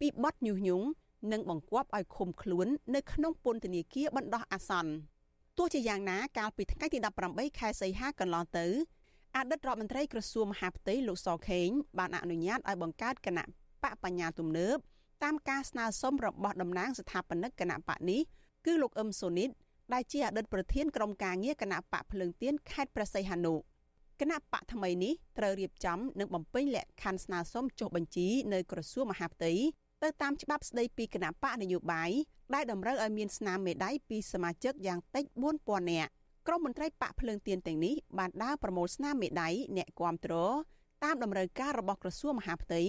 [0.00, 0.86] ពីបទញុះញង់
[1.32, 4.92] និងបង្គាប់ឲ្យឃុំខ្លួននៅក្នុងពន្ធនាគារបណ្ដោះអាសន្ន
[5.58, 6.98] ទោះជាយ៉ាងណាកាលពីថ្ងៃទី
[7.28, 8.66] 18ខែសីហាកន្លងទៅ
[9.36, 11.68] អតីតរដ្ឋមន្ត្រីក្រសួងមហាផ្ទៃលោកសខេង
[11.98, 13.44] បានអនុញ្ញាតឲ្យបង្កើតគណៈ
[13.82, 14.76] បកបញ្ញាទំនើប
[15.24, 18.20] តាមការស្នើសុំរបស់តំណាងស្ថាបនិកគណៈបកនេះ
[18.66, 19.50] គឺលោកអឹមសូនីត
[19.92, 23.54] ដែលជាអតីតប្រធានក្រុមការងារគណៈបកភ្លើងទៀនខេត្តព្រះសីហនុ
[24.20, 29.52] គណៈបកថ្មីនេះត្រូវរៀបចំនិងបំពេញលក្ខខណ្ឌស្នើសុំចុះបញ្ជីនៅក្រសួងមហាផ្ទៃ
[30.02, 32.10] ទៅតាមច្បាប់ស្តីពីគណៈបកនយោបាយ
[32.54, 35.24] ដែលតម្រូវឲ្យមានស្នាមមេដៃពីសមាជិកយ៉ាងតិច
[35.60, 36.12] 4000នាក់
[36.46, 40.34] ក្រុមមន្ត្រីបកភ្លើងទៀនទាំងនេះបានដើរប្រមូលស្នាមមេដៃអ្នកគាំទ្រ
[41.04, 42.82] តាមតម្រូវការរបស់ក្រសួងមហាផ្ទៃ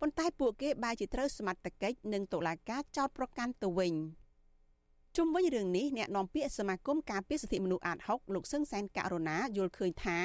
[0.00, 3.94] ប៉ុន្តែពួកគេបែរជាត្រូវសមត្ថកិច្ចនិងតុលាការចោទប្រកាន់ទៅវិញ
[5.16, 10.18] ជុំវិញរឿងនេះអ្នកនាំពាក្យសមាគមការពារសិទ្ធិមនុស្សអាត6លោកសឹងសែនករណាយល់ឃើញថា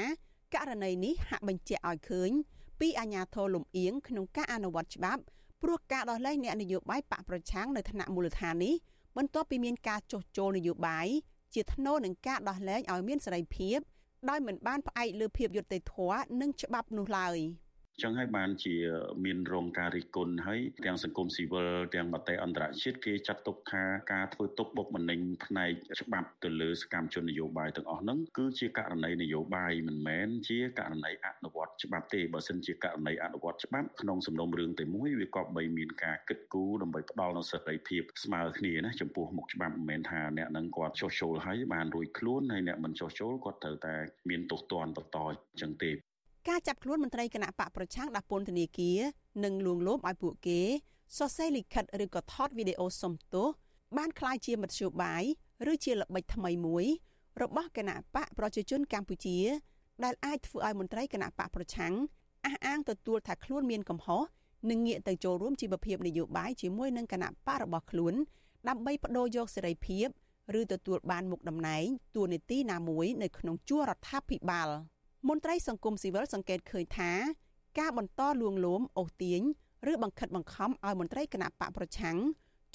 [0.55, 2.31] ករណីនេះហាក់បញ្ជាក់ឲ្យឃើញ
[2.79, 5.21] ពីអាញាធរលំអៀងក្នុងការអនុវត្តច្បាប់
[5.61, 8.75] ព្រោះការដោះលែងអ្នកនយោបាយបកប្រឆាំងនៅថ្នាក់មូលដ្ឋាននេះ
[9.17, 11.07] បន្ទាប់ពីមានការចុះចូលនយោបាយ
[11.53, 13.79] ជាថ្នូរនឹងការដោះលែងឲ្យមានសេរីភាព
[14.29, 17.37] ដោយមិនបានផ្អែកលើភាពយុត្តិធម៌និងច្បាប់នោះឡើយ។
[18.01, 18.75] ចឹងហើយបានជា
[19.25, 23.83] មានរងការរិះគន់ហើយទាំងសង្គមស៊ីវិលទាំងមតិអន្តរជាតិគេចាត់ទុកថា
[24.13, 25.71] ការធ្វើទុកបុកម្នេញផ្នែក
[26.01, 43.95] ច្បាប់ទៅលើសកម្មជននយោបាយទាំងអស់ហ្នឹងគឺជាករណីនយោបាយមិនមែនជាករណីអនុវត្តច្បាប់ទេបើសិនជាករណីអនុវត្តច្បាប់ក្នុងសំណុំរឿងតែមួយវាក៏បីមានការគិតគូរដើម្បីផ្ដល់នូវសេរីភាពស្មើគ្នាណាចំពោះមុខច្បាប់មិនមែនថាអ្នកនឹងគាត់ចុះចូលហើយបានរួចខ្លួនហើយអ្នកមិនចុះចូលគាត់ត្រូវតែ
[44.29, 45.91] មានទោសទណ្ឌបន្តអញ្ចឹងទេ
[46.48, 49.00] ការចាប់ខ្លួនមន្ត្រីគណៈបកប្រឆាំងដាក់ពន្ធនាគារ
[49.44, 50.60] និងលួងលោមឲ្យពួកគេ
[51.16, 53.48] សរសេរលិខិតឬក៏ថតវីដេអូសុំទោស
[53.96, 55.24] បានคล้ายជាមធ្យោបាយ
[55.72, 56.86] ឬជាល្បិចថ្មីមួយ
[57.42, 59.38] របស់គណៈបកប្រជាជនកម្ពុជា
[60.04, 61.94] ដែលអាចធ្វើឲ្យមន្ត្រីគណៈបកប្រឆាំង
[62.44, 64.22] អះអាងទទួលថាខ្លួនមានកំហុស
[64.70, 68.14] និងងាកទៅចូលរួមជីវភាពនយោបាយជាមួយនឹងគណៈបករបស់ខ្លួន
[68.68, 70.06] ដើម្បីបដូរយកសេរីភាព
[70.60, 71.84] ឬទទួលបានមុខតំណែង
[72.14, 74.68] ទួនាទីណាមួយនៅក្នុងជួររដ្ឋាភិបាល។
[75.29, 77.11] មន្ត្រីសង្គមស៊ីវិលសង្កេតឃើញថា
[77.79, 79.41] ការបន្តលួងលោមអូសទាញ
[79.91, 82.17] ឬបង្ខិតបង្ខំឲ្យមន្ត្រីគណៈបកប្រឆាំង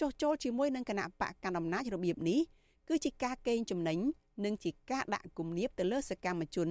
[0.01, 2.40] ចុះចូលជាមួយនឹងគណៈបកកណ្ដាលអំណាចរបៀបនេះ
[2.88, 3.99] គឺជាការកេងចំណេញ
[4.44, 6.68] និងជាការដាក់គំនាបទៅលើសកម្មជន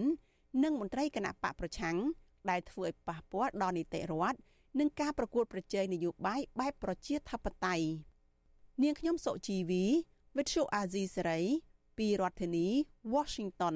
[0.63, 1.97] និងមន្ត្រីគណៈបកប្រឆាំង
[2.49, 4.37] ដែលធ្វើឲ្យប៉ះពាល់ដល់នីតិរដ្ឋ
[4.79, 7.85] និងការប្រកួតប្រជែងនយោបាយបែបប្រជាធិបតេយ្យ
[8.83, 9.83] នាងខ្ញុំសុជីវី
[10.35, 11.43] Vithu Azizi Serai
[11.97, 12.67] ពីរដ្ឋធានី
[13.13, 13.75] Washington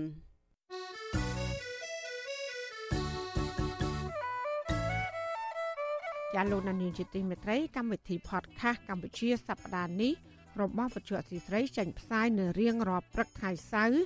[6.35, 10.13] ចាលោកនានីជាទីមេត្រីកម្មវិធី podcast កម្ពុជាសប្តាហ៍នេះ
[10.61, 14.03] របស់វិទ្យុអសីស្រីចេញផ្សាយនៅរៀងរាល់ព្រឹកថ្ងៃសៅរ៍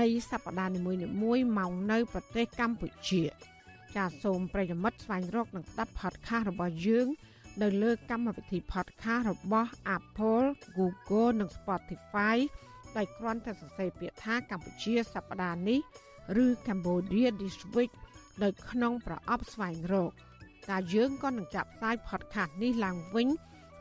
[0.00, 0.92] នៃសប្តាហ៍នីមួ
[1.36, 3.22] យៗម៉ោងនៅប្រទេសកម្ពុជា
[3.96, 7.06] ចាសូមប្រិយមិត្តស្វែងរកនិងស្ដាប់ podcast របស់យើង
[7.62, 10.46] នៅលើកម្មវិធី podcast របស់ Apple,
[10.78, 12.36] Google និង Spotify
[12.96, 15.80] ដោយគ្រាន់តែសរសេរពាក្យថាកម្ពុជាសប្តាហ៍នេះ
[16.44, 17.92] ឬ Cambodia This Week
[18.42, 20.12] នៅក្នុងប្រអប់ស្វែងរក។
[20.70, 23.28] ដែលយើងក៏នឹងចាប់ផ្សាយ podcast នេះឡើងវិញ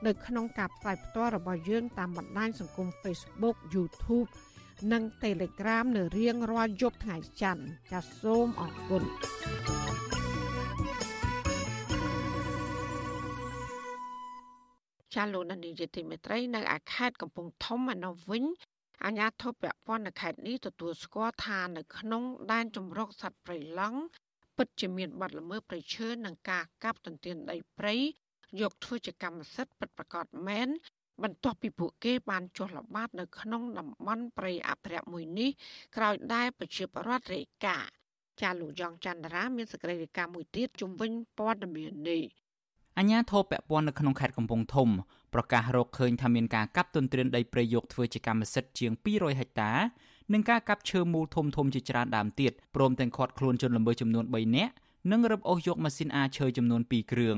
[0.05, 4.29] នៅក្នុងការផ្សាយផ្ទាល់របស់យើងតាមបណ្ដាញសង្គម Facebook YouTube
[4.93, 9.03] និង Telegram នៅរៀងរាល់យប់ថ្ងៃច័ន្ទចាសសូមអរគុណ
[15.15, 18.43] ចាលោកនានីជាទីមេត្រីនៅឯខេត្តកំពង់ធំឯនោះវិញ
[19.05, 23.99] អាជ្ញាធរពាក់ព័ន្ធនៅខេត្តនេះទទួលស្គាល់ថានៅក្នុងដែនជំរកសត្វព្រៃឡង់
[24.58, 27.95] ពិតជាមានបាត់ល្មើសព្រៃឈើនិងការកាប់ទន្ទ្រានដីព្រៃ
[28.62, 30.68] យកធ្វើជាកម្មសិទ្ធិពិតប្រាកដមែន
[31.24, 35.49] បន្ទាប់ពីពួកគេបានចុះល្បាតនៅក្នុងតំបន់ព្រៃអភិរក្សមួយនេះ
[35.95, 37.91] ក្រោយដែលប្រជាពលរដ្ឋរាយការណ៍
[38.41, 42.24] ចាលោកយ៉ងច័ន្ទរាមានសេចក្តីរាយការណ៍មួយទៀតជំវិញព័ត៌មាននេះ
[42.97, 44.89] អញ្ញាធិបពពន់នៅក្នុងខេត្តកំពង់ធំ
[45.34, 49.72] ប្រកាសរកឃើញថាមានការកាប់ទន្ទ្រានដីព្រៃយកធ្វើជាកម្មសិទ្ធិជាង200ហិកតា
[50.34, 54.73] និងការកាប់ឈើមូលធំធំជាច្រើនដើមទៀតព្រមទាំងឃាត់ខ្លួនជនល្មើសចំនួន3នាក់
[55.11, 57.38] និងរឹបអូសយកម៉ាស៊ីនអាឈើចំនួន2គ្រឿង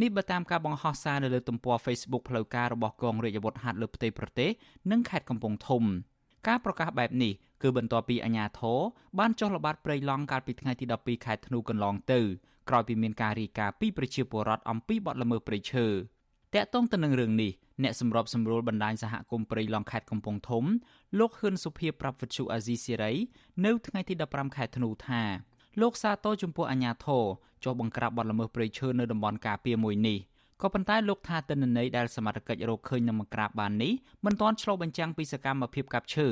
[0.00, 4.50] នេះបើតាមការបង្ហោះសារនៅលើទំព័រ Facebook ផ្លូវការរបស់កងរាជអាវុធហត្ថលើផ្ទៃប្រទេស
[4.90, 5.82] និងខេត្តកំពង់ធំ
[6.48, 8.78] ការប្រកាសបែបនេះគឺបន្ទាប់ពីអាជ្ញាធរ
[9.18, 12.20] បានចុះល្បាតព្រៃឡង់កាលពីថ្ងៃទី12ខែធ្នូកន្លងទៅ
[12.68, 15.86] ក្រោយពីមានការរាយការណ៍ពីប្រជាពលរដ្ឋអំពីបទល្មើសព្រៃឈើ
[16.54, 17.52] តាក់ទងទៅនឹងរឿងនេះ
[17.82, 20.64] អ្នកសម្របសម្រួលបណ្ដាញសហគមន៍ព្រៃឡង់ខេត្តកំពង់ធំ
[21.18, 23.12] លោកហ៊ឿនសុភីប្រាប់វិទ្យុអាស៊ីសេរី
[23.64, 25.22] នៅថ្ងៃទី15ខែធ្នូថា
[25.80, 27.24] លោកសាទរចំពោះអាញាធរ
[27.64, 30.18] ចុះបង្ក្រាបបទល្មើសព្រៃឈើនៅតំបន់ការពារមួយនេះ
[30.62, 33.92] ក៏ប៉ុន្តែលោកថាទិន្នន័យដែលសមត្ថកិច្ចរកឃើញនឹងបង្ក្រាបបាននេះ
[34.24, 36.28] មិនទាន់ឆ្លុះបញ្ចាំងពីសកម្មភាពកាប់ឈើ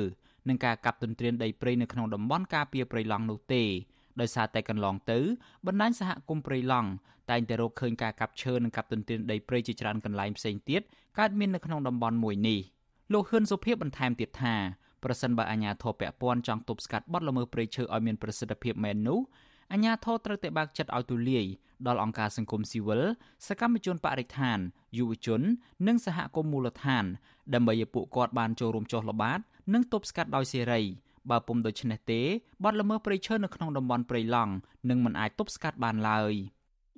[0.47, 3.63] និងការកាប់ទន្ទ្រានដីព្រៃនៅក្នុងតំបន់ការពារព្រៃឡង់នោះទេ
[4.21, 5.19] ដោយសារតែកន្លងទៅ
[5.67, 6.89] បណ្ដាញសហគមន៍ព្រៃឡង់
[7.31, 10.81] តែងតែរកឃើញការកាប់ឈើនិងកាប់ទន្ទ្រានដីព្រៃជាច្រើនកន្លែងផ្សេងទៀត
[11.19, 12.59] កើតមាននៅក្នុងតំបន់មួយនេះ
[13.13, 14.55] លោកហ៊ុនសុភីបន្ថែមទៀតថា
[15.03, 19.19] ប្រសិនបើអាជ្ញាធរពាក់ព័ន្ធចង់ទប់ស្កាត់បទល្មើសព្រៃឈើឲ្យមានប្រសិទ្ធភាពមែននោះ
[19.71, 21.45] អាជ្ញាធរត្រូវតែបើកចិត្តឲ្យទូលាយ
[21.87, 23.01] ដល់អង្គការសង្គមស៊ីវិល
[23.47, 24.57] សកម្មជនបរិស្ថាន
[24.97, 25.41] យុវជន
[25.87, 27.05] និងសហគមន៍មូលដ្ឋាន
[27.53, 29.39] ដើម្បីឲ្យពួកគាត់បានចូលរួមចុះល្បាត
[29.73, 30.81] និងទប់ស្កាត់ដោយសេរី
[31.29, 32.21] បើពុំដូច្នេះទេ
[32.63, 34.53] បទល្មើសព្រៃឈើនៅក្នុងតំបន់ព្រៃឡង់
[34.89, 36.33] នឹងមិនអាចទប់ស្កាត់បានឡើយ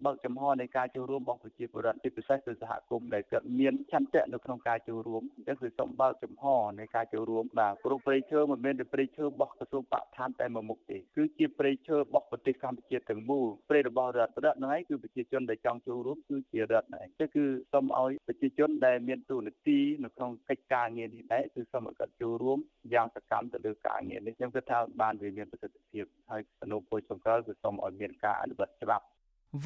[0.06, 6.46] បើកចំហនៃការចូលរួមរបស់ប្រជាពលរដ្ឋជាពិសេសគឺសហគមន៍ដែលគាត់មានឆន្ទៈនៅក្នុងការចូលរួមអញ្ចឹងគឺសូមបើកចំហ
[6.80, 17.44] នៃការចូលរួមបាទព្រោះព្រៃឈើមិនមែនតែព្រៃឈើរបស់ក្រសួងបរិស្ថានតែមួយមុខទេគឺជាព្រៃឈើរបស់ប្រទេសកម្ពុជាទាំងមូលព្រៃរបស់រដ្ឋរដ្ឋហ្នឹងឯងគឺប្រជាជនដែលចង់ចូលរួមគឺជារដ្ឋហ្នឹងឯងគឺ
[17.74, 22.60] សូមឲ្យប្រជាជនដែលមានទូនាទីនៅក្នុងកិច្ចការងារនេះដែរគឺសូមឲ្យគាត់ចូលរួម
[22.94, 29.06] យ៉ាងសកម្មទៅលើការងារនេះខ្ញុំគិតថាបានវាមានប្រសិទ្ធភាពហើយសនុពុជចង្កលគឺសូមឲ្យមានការអនុវត្តច្បាប់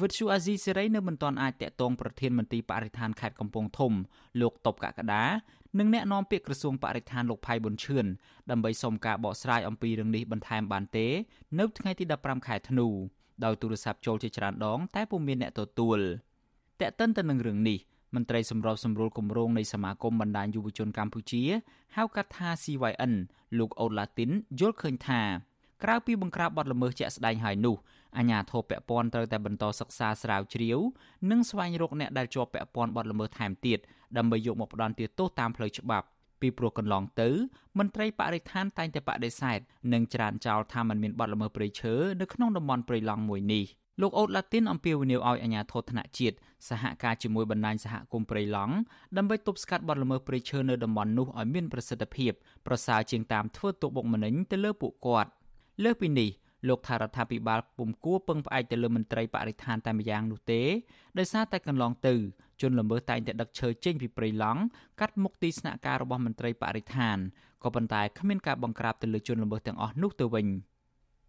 [0.00, 3.92] វិទ្យុអាស៊ីសេរីនៅមិនទាន់អាចតាក់ទងប្រធានមន្ត្រីបរិស្ថានខេត្តកំពង់ធំ
[4.40, 5.24] លោកតបកកដា
[5.78, 8.06] និងអ្នកនាំពាក្យក្រសួងបរិស្ថានលោកផៃប៊ុនឈឿន
[8.50, 11.06] ដើម្បីសុំការបកស្រាយអំពីរឿងនេះបន្ថែមបានទេ
[11.58, 12.86] នៅថ្ងៃទី15ខែធ្នូ
[13.44, 15.98] ដោយទូរស័ព្ទចូលជាច្រើនដង តែពុំមានអ្នកទទួល
[16.80, 17.78] តែកតិនទៅនឹងរឿងនេះ
[18.14, 21.42] មន្ត្រីសម្របសម្រួលគម្រោងនៃសមាគមបណ្ដាញយុវជនកម្ពុជា
[21.96, 23.12] ហៅកាត់ថា CYN
[23.58, 24.30] លោកអូឡាទីន
[24.60, 25.22] យល់ឃើញថា
[25.82, 27.76] ក្រៅពីបង្ក្រាបបទល្មើសជាក់ស្ដែងហើយនោះ
[28.18, 30.78] អាជ្ញាធរពាក់ព័ន្ធត្រូវតែបន្តសិក្សាស្រាវជ្រាវ
[31.30, 33.78] និងស្វែងរកអ្នកដែលជាប់ពាក់ព័ន្ធបទល្មើសថែមទៀត
[34.16, 36.06] ដើម្បីយកមកផ្ដន្ទាទោសតាមផ្លូវច្បាប់
[36.40, 37.28] ពីព្រោះកន្លងទៅ
[37.78, 39.58] មន្ត្រីបរិស្ថានតែងតែបដិសេធ
[39.92, 43.64] និងច្រានចោលថាมันមានបទល្មើសព្រៃឈើនៅក្នុងតំបន់ព្រៃឡង់មួយនេះ
[44.00, 46.36] លោកអូតឡាទីនអំពាវនាវឲ្យអាជ្ញាធរថ្នាក់ជាតិ
[46.68, 48.74] សហការជាមួយបណ្ដាញសហគមន៍ព្រៃឡង់
[49.16, 52.32] ដើម្បីទប់ស្កាត់បទល្មើសព្រៃឈើនៅតំបន់នោះឲ្យមានប្រសិទ្ធភាព
[52.66, 55.30] ប្រសើរជាងតាមធ្វើទុកបុកម្នេញទៅលើពួកគាត់
[55.84, 56.30] លើសពីនេះ
[56.68, 60.62] លោកថារដ្ឋាភិបាលពុំគួរពឹងផ្អែកទៅលើមន្ត្រីបរិស្ថានតែម្យ៉ាងនោះទេ
[61.18, 62.14] ដោយសារតែកន្លងទៅ
[62.60, 64.60] ជនល្មើសតែងតែដឹកឈើចេញពីព្រៃឡង់
[65.00, 67.16] កាត់មុខទីស្នាក់ការរបស់មន្ត្រីបរិស្ថាន
[67.62, 70.46] ក៏ប៉ុន្តែគ្មានការបង្ក្រាបទៅលើជនល្មើសទាំងអស់នោះទៅវិញ។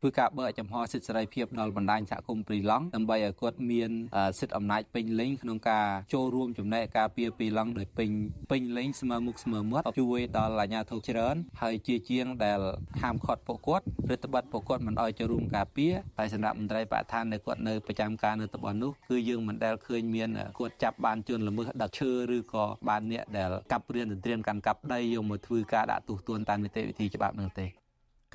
[0.01, 3.91] ធ្វើការបើកចំហសិទ្ធិសេរីភាពដល់បណ្ដាញសហគមន៍ព្រីឡង់ដើម្បីឲ្យគាត់មាន
[4.39, 8.09] សិទ្ធិអំណាចពេញលេញក្នុងការចូលរួមចំណែកការពារព្រីឡង់ដោយពេញ
[8.51, 12.59] ពេញលេញស្មើមុខស្មើមាត់ជួយដល់អាជ្ញាធរច្រើន ហើយជាជាងដែល
[13.01, 20.29] ហាមឃាត់ពួកគាត់ឬត្បិតពួកគាត់មិនឲ្យចូលរួមការពារហើយសម្រាប់មន្ត្រីបរិស្ថានដែលគាត់នៅប្រចាំការនៅតំបន់នោះគឺយើងមិនដែលឃើញមាន
[20.59, 27.84] គាត់ចាប់បានជនល្មើសដាក់ឈើឬក៏បានអ្នកដែលកាប់រៀនទន្ទ្រានកាន់កាប់ដីយកមកធ្វើការដាក់ទោសទណ្ឌតាមនីតិវិធីច្បាប់នោះទេ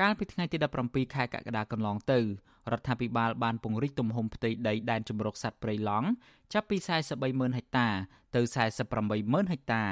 [0.01, 2.19] កាលពីថ្ងៃទី17ខែកក្កដាកន្លងទៅ
[2.73, 6.09] រដ្ឋាភិបាលបានពង្រីកទំហំផ្ទៃដីដែនជម្រកសត្វព្រៃឡង់
[6.53, 6.77] ចាប់ពី
[7.17, 7.89] 430000ហិកតា
[8.35, 9.85] ទៅ48000ហិកតា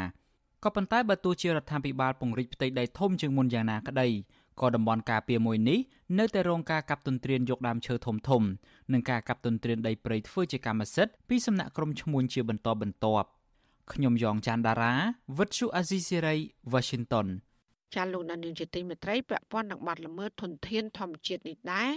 [0.64, 4.08] ក៏ប៉ុន្តែបើទោះជារដ្ឋាភិបាលពង្រីកផ្ទៃដីធំជាងមុនយ៉ាងណាក្តី
[4.60, 5.78] ក៏តំបន់ការពារមួយនេះ
[6.18, 8.42] នៅតែរងការកាប់ទន្ទ្រានយកដើមឈើធំធំ
[8.92, 13.28] និងការកាប់ទន្ទ្រានដីព្រៃធ្វើជាកម្មសិទ្ធិពីសំណាក់ក្រុមឈ្មួញជាបន្តបន្ទាប់
[13.92, 14.94] ខ្ញុំយ៉ងច័ន្ទដារា
[15.38, 16.36] វិទ្យុអាស៊ីសេរី
[16.72, 17.28] Washington
[17.94, 21.90] ចាលោកដានីលជាទីមេត្រីពាក់ព័ន្ធនឹងបាត់ល្មើសធនធានធម្មជាតិនេះដែរ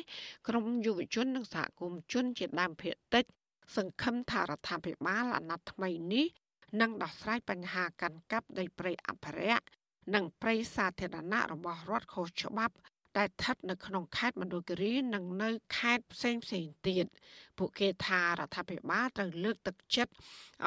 [0.47, 3.25] ក្រមយុវជននិងសហគមន៍ជនជាដើមភាគតិច
[3.75, 6.25] សង្ឃឹមថារដ្ឋាភិបាលអាណត្តិថ្មីនេះ
[6.81, 9.65] នឹងដោះស្រាយបញ្ហាកាន់កាប់ដីព្រៃអភិរក្ស
[10.15, 12.75] និងព្រៃសាធារណៈរបស់រដ្ឋខុសច្បាប់
[13.17, 17.05] ដែលស្ថិតនៅក្នុងខេត្តមណ្ឌលគិរីនិងនៅខេត្តផ្សេងផ្សេងទៀត
[17.57, 20.13] ពួកគេថារដ្ឋាភិបាលត្រូវលើកទឹកចិត្ត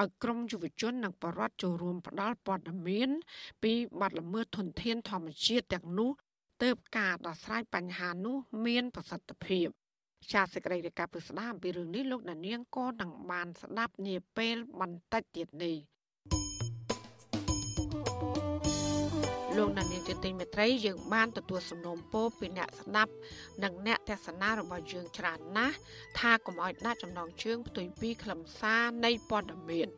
[0.00, 3.10] ឲ្យក្រមយុវជននិងបរិវត្តចូលរួមផ្ដល់ព័ត៌មាន
[3.62, 6.10] ពីបាត់ល្មើសធនធានធម្មជាតិទាំងនោះ
[6.62, 8.36] ទើបការដោះស្រាយបញ្ហានោះ
[8.66, 9.66] មានប្រសិទ្ធភាព
[10.32, 15.76] ជាសេចក្តីរាយការណ៍ពីស្ដាមពីរឿងនេះលោកដានៀងក៏នឹងបានស្ដាប់នាពេលបន្តិចទៀតនេះ
[19.58, 23.12] លោកដានៀងជាទីមេត្រីយើងបានទទួលសំណូមពរពីអ្នកស្ដាប់
[23.62, 25.76] និងអ្នកទស្សនារបស់យើងច្រើនណាស់
[26.18, 29.88] ថាកុំឲ្យដាក់ចំណងជើងផ្ទុយពីខ្លឹមសារនៃព័ត៌មាន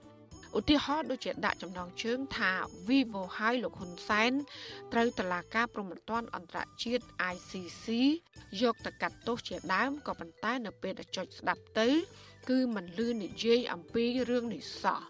[0.59, 2.53] ឧទាហរណ៍ដូចជាដាក់ចំណងជើងថា
[2.89, 4.33] Vivo ហើយលោកហ៊ុនសែន
[4.93, 7.87] ត្រូវតឡាការប្រំពន្ធអន្តរជាតិ ICC
[8.63, 11.89] យកទៅកាត់ទោសជាដើមក៏ប៉ុន្តែនៅពេលដែលចុចស្ដាប់ទៅ
[12.49, 15.03] គឺមិនលឺនិយាយអំពីរឿងនេះសោះ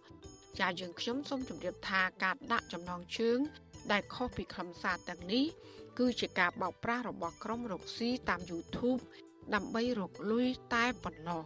[0.61, 3.39] ចាយើងខ្ញុំសូមជម្រាបថាការដាក់ចំណងជើង
[3.93, 5.45] ដែលខុសពីខ្លឹមសារទាំងនេះ
[5.99, 9.01] គឺជាការបោកប្រាស់របស់ក្រុមរកស៊ីតាម YouTube
[9.55, 11.43] ដើម្បីរកលុយតែប៉ុណ្ណោះ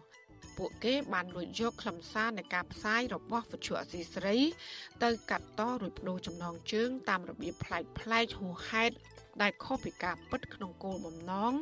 [0.56, 4.36] ពួកគេបានលួចយកខ្លឹមសារនៃការផ្សាយរបស់វិទ្យុអសីស្រី
[5.04, 8.94] ទៅកាត់តរួចបដូរចំណងជើង តាមរបៀបប្លែកប្លែកហួហេតុ
[9.42, 11.52] ដែលខុសពីការពិតក្នុងគោលបំណង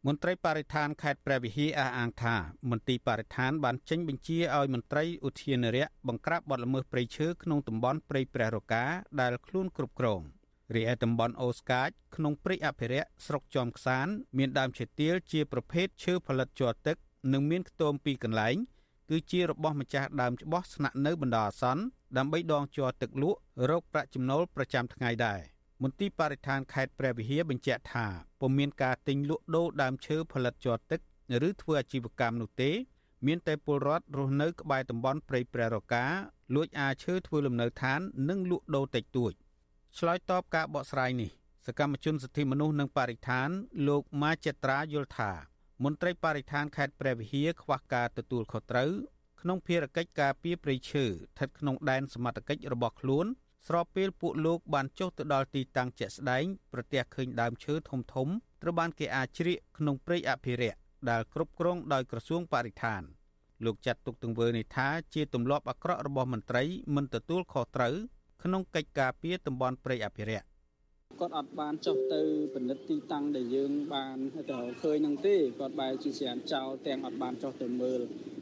[0.07, 2.37] មន្ត្រីបរិស្ថានខេត្តព្រះវិហារអះអាងថា
[2.71, 8.85] មន្ទីរបរិស្ថានបានចេញបញ្ជាឲ្យមន្ត្រីឧទ្យានុរក្សបង្ក្រាបបទល្មើសព្រៃឈើក្នុងតំបន់ព្រៃព្រះរកា
[9.21, 10.21] ដែលខ្លួនគ្រប់គ្រង
[10.75, 14.07] រីឯតំបន់អូស្កាចក្នុងព្រៃអភិរក្សស្រុកជាំខ្សាន
[14.39, 16.97] មានដើមឈើទាលជាប្រភេទឈើផលិតជាប់ទឹក
[17.33, 18.57] និងមានខ្ទមពីរកន្លែង
[19.11, 21.83] គឺជារបស់ម្ចាស់ដើមច្បោះស្នាក់នៅបណ្ដោះអាសន្ន
[22.17, 23.39] ដើម្បីដងជាប់ទឹកលក់
[23.71, 25.41] រកប្រាក់ចំណូលប្រចាំថ្ងៃដែរ។
[25.83, 28.07] មន្ទីរបរិស្ថានខេត្តព្រះវិហារបញ្ជាក់ថា
[28.41, 31.01] ពុំមានការទិញលក់ដូរដើមឈើផលិតជាប់ទឹក
[31.49, 32.71] ឬធ្វើអាជីវកម្មនោះទេ
[33.27, 36.05] មានតែពលរដ្ឋរស់នៅក្បែរតំបន់ព្រៃព្រះរកា
[36.55, 39.33] លួចអាឈើធ្វើលំនៅឋាន និងលក់ដូរតិចតួច
[39.99, 41.31] ឆ្លើយតបការបកស្រាយនេះ
[41.67, 43.49] សកម្មជនសិទ្ធិមនុស្សនិងបរិស្ថាន
[43.89, 45.33] លោកម៉ាចិត្រាយល់ថា
[45.85, 48.91] មន្ត្រីបរិស្ថានខេត្តព្រះវិហារខ្វះការទទួលខុសត្រូវ
[49.41, 53.27] ក្នុងភារកិច្ចការពារព្រៃឈើស្ថិតក្នុងដែនសមត្ថកិច្ចរបស់ខ្លួន
[53.67, 58.29] ស្របពេលពួកលោកបានចុះទៅដល់ទីតាំងជាក់ស្ដែងប្រទះឃើញដើមឈើធំធំ
[58.63, 60.79] ត្រូវបានគេអាចជ្រៀកក្នុងព្រៃអភិរក្ស
[61.11, 63.03] ដែលគ្រប់គ្រងដោយក្រសួងបរិស្ថាន
[63.65, 66.63] លោកចាត់ទុកទង្វើនេះថាជាទម្លាប់អាក្រក់របស់មន្ត្រី
[66.95, 67.95] មិនទទួលខុសត្រូវ
[68.43, 70.47] ក្នុងកិច្ចការពារតំបន់ព្រៃអភិរក្ស
[71.21, 72.21] គាត់អត់បានចុះទៅ
[72.55, 74.17] ពិនិត្យទីតាំងដែលយើងបាន
[74.53, 78.01] ទៅឃើញនឹងទេគាត់បែរជាស្រានចោលទាំងអត់បានចុះទៅមើល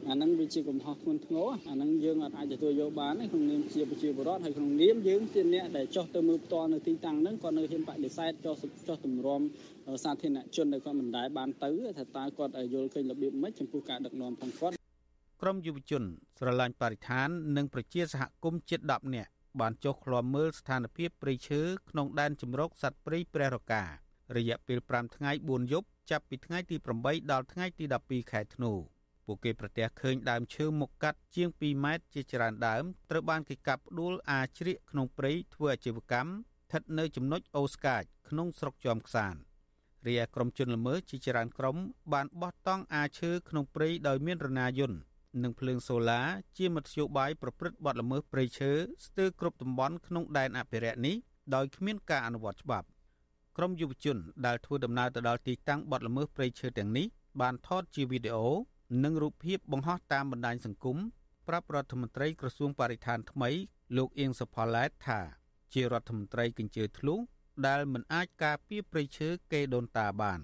[0.09, 8.55] អាហ្នឹងវាជាកំហុសធ្ងន់ធ្ងរអាហ្នឹងយើងអត់អាចទទួលយកបានទេក្នុងនាមជាប្រជាពលរដ្ឋហើយក្នុងនាមយើងជាអ្នកដែលចុះទៅមើលផ្ទាល់នៅទីតាំងហ្នឹងក៏នៅហ៊ានបដិសេធចុះ
[8.87, 9.41] ចុះទម្រាំ
[10.03, 14.73] សាធារណជនដែលគាត់មិនដែលបានទៅថាតើគាត់យល់ឃើញរបៀបម៉េចចំពោះការដឹកនាំផងគាត់
[15.41, 16.03] ក្រមយុវជន
[16.39, 23.85] ស្រឡាញ់បរិស្ថាននិងប្រជាសហគមន៍ជិត10នាក់ បានចុះឃ្លាំមើលស្ថានភាពព្រៃឈើក្នុងដែនជម្រកសត្វព្រៃព្រះរកា
[24.35, 28.71] រយៈពេល5ថ្ងៃ4យប់ចាប់ពីថ្ងៃទី8ដល់ថ្ងៃទី12ខែធ្នូ
[29.25, 39.35] ពួកគេប្រទះឃើញដើមឈើមុខកាត់ជាង2ម៉ែត្រជាច្រើនដើមត្រូវបានគេកាប់ផ្ដួលអាជ្រៀកក្នុងព្រៃធ្វើអាជីវកម្មស្ថិតនៅចំណុចអូស្កាចក្នុងស្រុកជាំខ្សាន
[40.07, 41.77] រីឯក្រុមជនល្មើសជាច្រើនក្រុម
[42.13, 44.97] បានបោះតង់អាឈើក្នុងព្រៃដោយមានរណាយន្ត
[45.43, 46.21] និងភ្លើងសូឡា
[46.57, 48.71] ជាមធ្យោបាយប្រព្រឹត្តបទល្មើសព្រៃឈើ
[49.05, 51.15] ស្ទើរគ្រប់តំបន់ក្នុងដែនអភិរក្សនេះ
[51.55, 52.87] ដោយគ្មានការអនុវត្តច្បាប់
[53.57, 57.07] ក្រុមយុវជនដែលធ្វើដំណើរទៅដល់ទីតាំងបទល្មើសព្រៃឈើទាំងនេះ
[57.41, 58.47] បានថតជាវីដេអូ
[59.03, 60.97] និងរូបភាពបង្ហោះតាមបណ្ដាញសង្គម
[61.47, 63.49] ប្រាប់រដ្ឋមន្ត្រីក្រសួងបរិស្ថានថ្មី
[63.97, 65.19] លោកអៀងសុផល្លែតថា
[65.73, 67.19] ជារដ្ឋមន្ត្រីកញ្ជើធ្លុះ
[67.67, 70.39] ដែលមិនអាចការពារព្រៃឈើកេដូនតាបាន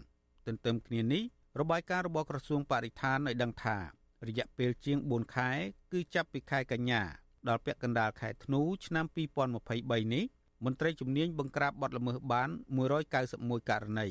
[0.47, 1.23] ទន្ទឹមគ្នានេះ
[1.59, 3.77] របាយការណ៍របស់ក្រសួងបរិស្ថានឲ្យដឹងថា
[4.27, 5.51] រយៈពេលជាង4ខែ
[5.91, 7.01] គឺចាប់ពីខែកញ្ញា
[7.47, 9.05] ដល់ពាក់កណ្ដាលខែធ្នូឆ្នាំ
[9.55, 10.23] 2023នេះ
[10.65, 12.49] មន្ត្រីជំនាញបង្ក្រាបបទល្មើសបាន
[13.09, 14.07] 191ករណី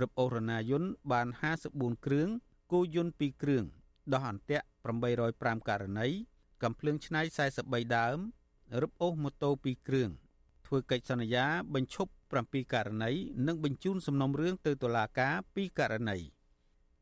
[0.00, 1.26] រឹបអូសរណាយន្តបាន
[1.66, 2.28] 54គ្រឿង
[2.72, 3.64] គោយន្ត2គ្រឿង
[4.12, 4.66] ដោះអន្ទាក់
[5.16, 6.08] 805ករណី
[6.62, 7.20] កំភ្លើងឆ្នៃ
[7.58, 8.18] 43ដើម
[8.82, 10.10] រឹបអូសម៉ូតូ2គ្រឿង
[10.66, 13.10] ធ្វើកិច្ចសន្យាបញ្ឈប់7ករណី
[13.46, 16.18] និងបញ្ជូនសំណុំរឿងទៅតុលាការ2ករណី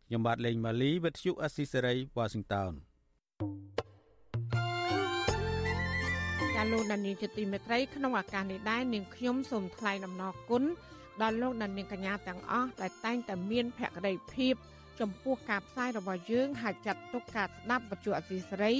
[0.08, 10.64] ខ្ញុំបាទលេងម៉ាលីវិទ្យុអស៊ីសេរីវ៉ាស៊ីនតោនាលោកដានីជាទីមេត្រីក្នុងឱកាសនេះដែរនាងខ្ញុំសូមថ្លែងអំណរគុណ
[11.22, 14.54] ដល់លោកដានីកញ្ញាទាំងអស់ដែលតែងតែមានភក្ដីភាព
[15.00, 18.74] ចំពោះការផ្សាយរបស់យើងហើយចាត់ទុកការស្ដាប់វិទ្យុអសីសេរី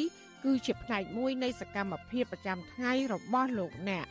[0.45, 4.07] គឺជាផ្នែកមួយនៃសកម្មភាពប្រចាំថ្ងៃរបស់លោកអ្នក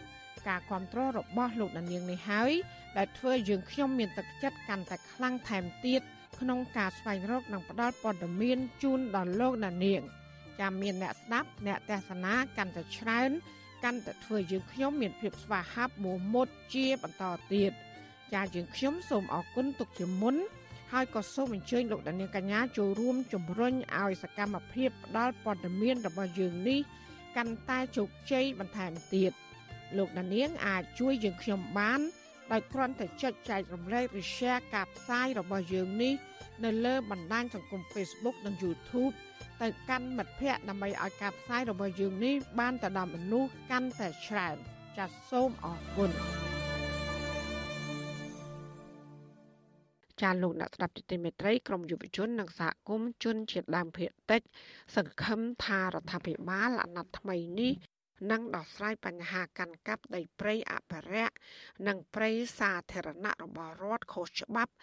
[0.48, 2.52] ការគ្រប់គ្រងរបស់លោកដានៀងនេះហើយ
[2.98, 6.02] ដែលធ្វើយើងខ្ញុំមានទឹកចិត្តកាន់តែខ្លាំងថែមទៀត
[6.40, 10.02] ក្នុងការស្វែងរកនិងផ្តល់ព័ត៌មានជូនដល់លោកដានៀង
[10.60, 13.30] ចាំមានអ្នកស្ដាប់អ្នកទស្សនាកាន់តែច្រើន
[13.84, 17.24] កាន់តែធ្វើយើងខ្ញុំមានភាពស្វាហាប់មោះមុតជាបន្ត
[17.54, 17.72] ទៀត
[18.34, 20.36] ចាយើងខ្ញុំសូមអរគុណទុកជាមុន
[20.92, 26.80] ហើយក៏សូមអញ្ជើញលោកដានៀងកញ្ញាចូលរួមជំរុញឲ្យសកម្មភាពផ្ដល់ព័ត៌មានរបស់យើងនេះ
[27.36, 29.32] កាន់តែជោគជ័យបន្ថែមទៀត
[29.98, 32.02] លោកដានៀងអាចជួយយើងខ្ញុំបាន
[32.52, 36.14] ដោយគ្រាន់តែចុចចែករំលែកឬ share ការផ្សាយរបស់យើងនេះ
[36.64, 39.14] នៅលើបណ្ដាញសង្គម Facebook និង YouTube
[39.62, 44.56] ទៅកាន់មិត្តភ័ក្តិដើម្បីឲ្យការផ្សាយរបស់យើងនេះបានទៅដល់មនុស្សកាន់តែច្រើន
[44.98, 46.12] ចាសសូមអរគុណ
[50.22, 54.42] ចាលោកអ្នកស្ដាប់ទតិមេត្រីក្រមយុវជននិងសហគមន៍ជនជាតិដើមភាគតិច
[54.96, 57.72] សង្ឃឹមថារដ្ឋាភិបាលអាណត្តិថ្មីនេះ
[58.32, 61.36] នឹងដោះស្រាយបញ្ហាកាន់កាប់ដីព្រៃអភិរក្ស
[61.88, 64.74] និងព្រៃសាធារណៈរបស់រដ្ឋខុសច្បាប់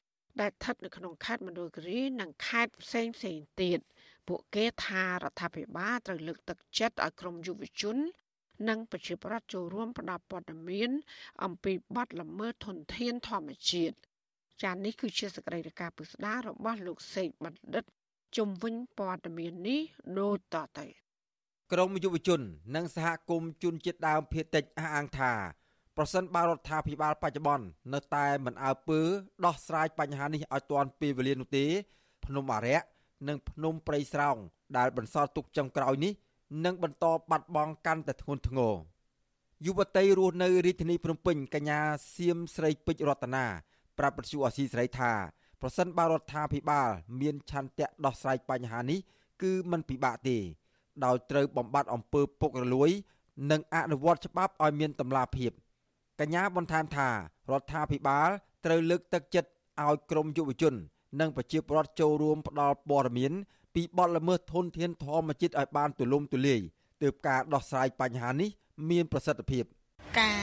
[0.40, 3.78] ដែលស្ថិតនៅក្នុងខេត្តមណ្ឌលគិរីនិងខេត្តផ្សេងផ្សេងទៀត
[4.28, 7.96] ពួកគេថារដ្ឋាភិបាលត្រូវលើកទឹកចិត្តឲ្យក្រមយុវជន
[8.68, 10.90] និងប្រជាប្រដ្ឋចូលរួមផ្តល់ព័ត៌មាន
[11.44, 13.96] អំពីបទល្មើសធនធានធម្មជាតិ
[14.62, 17.84] ចា៎នេះគឺជាសកម្មភាពពុស្ដារបស់លោកសេកបណ្ឌិត
[18.36, 19.80] ជំវិញព័ត៌មាននេះ
[20.18, 21.01] ដូចតទៅ
[21.72, 22.40] ក្រមយុវជន
[22.74, 25.32] និងសហគមន៍ជនជាតិដើមភាគតិចអះអាងថា
[25.96, 29.00] ប្រសិនបើរដ្ឋាភិបាលបច្ចុប្បន្ននៅតែមិនអើពើ
[29.44, 31.64] ដោះស្រាយបញ្ហានេះឲ្យទាន់ពេលវេលានោះទេ
[32.24, 32.78] ភ្នំអរិយ
[33.28, 34.36] និងភ្នំព្រៃស្រោង
[34.76, 36.12] ដែលបន្សល់ទុកចុងក្រោយនេះ
[36.64, 38.74] នឹងបន្តបាត់បង់កាន់តែធ្ងន់ធ្ងរ
[39.66, 41.80] យុវតីរស់នៅរាជធានីភ្នំពេញកញ្ញា
[42.14, 43.44] សៀមស្រីពេជ្ររតនា
[43.98, 45.12] ប្រាប់បទសុអសីស្រីថា
[45.60, 46.88] ប្រសិនបើរដ្ឋាភិបាល
[47.20, 49.00] មានឆន្ទៈដោះស្រាយបញ្ហានេះ
[49.42, 50.38] គឺមិនពិបាកទេ
[51.04, 52.90] ដោយត្រូវបំបត្តិអំពើពុករលួយ
[53.50, 55.52] និងអនុវត្តច្បាប់ឲ្យមានតម្លាភាព
[56.20, 58.28] កញ្ញាបន្ថែមថារដ្ឋាភិបាល
[58.64, 59.50] ត្រូវលើកទឹកចិត្ត
[59.84, 60.74] ឲ្យក្រមយុវជន
[61.20, 63.32] និងប្រជាពលរដ្ឋចូលរួមផ្ដល់ព័ត៌មាន
[63.74, 66.60] ពីបទល្មើសធនធានធម្មជាតិឲ្យបានទូលំទូលាយ
[67.02, 68.50] ទើបការដោះស្រាយបញ្ហានេះ
[68.90, 69.64] មានប្រសិទ្ធភាព។
[70.20, 70.38] ការ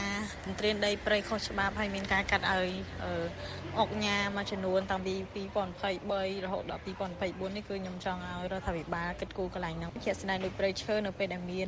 [0.45, 2.71] ទន្ទ្រានដីព្រៃខុសច្បាប់ហើយមានការកាត់ឲ្យ
[3.79, 5.13] អុកញ៉ាមួយចំនួនតាំងពី
[5.75, 11.67] 2023រហូតដល់2024នេះគឺខ្ញុំចង់ឲ្យរដ្ឋាភិបាលគិតគូរកន្លែងហ្នឹងជាក់ស្ដែងដូចព្រៃឈើនៅពេលដែលមាន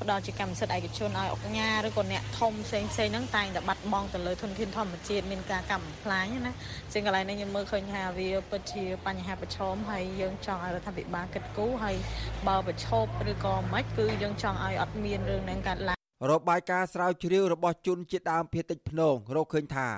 [0.00, 6.52] ផ្ដល់ជាកម្មសិទ្ធិឯកជនឲ្យអុកញ៉ាឬក៏អ្នកធំផ្សេងផ្សេងហ្នឹងតែងតែបាត់បង់ទៅលើធនធានធម្មជាតិមានការកម្មផ្លាញណា
[6.92, 11.96] ជាងកន្លែងនេះខ្ញុំមើលឃើញថាវាពិតជាបញ្ហាប្រឈមហើយយើងចង់ឲ្យរដ្ឋាភិបាលគិតគូរហើយ
[12.48, 15.95] បើប្រឈប់ឬក៏មិនគឺយើងចង់ឲ្យអត់មានរឿងហ្នឹងកើតឡើង
[16.30, 19.88] របាយការណ៍ស្រាវជ្រាវរបស់ជនជាតិដើមភាគតិចភ្នងរកឃើញថា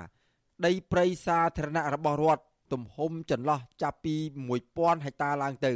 [0.66, 2.42] ដីព្រៃសាធារណៈរបស់រដ្ឋ
[2.72, 4.14] ទំហំចន្លោះចាប់ពី
[4.58, 5.72] 1000ហិកតាឡើងទៅ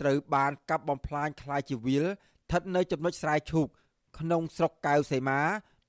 [0.00, 3.66] ត្រូវបានកាប់បំផ្លាញខ្លាយជីវិលស្ថិតនៅចំណុចស្រែឈូក
[4.18, 5.40] ក្នុងស្រុកកៅសីមា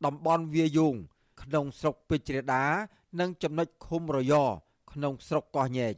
[0.05, 0.95] តំបន់វាយង
[1.41, 2.65] ក្នុងស្រុកពេជ្រដា
[3.19, 4.33] និងចំណុចឃុំរយ
[4.91, 5.93] ក្នុងស្រុកកោះញែក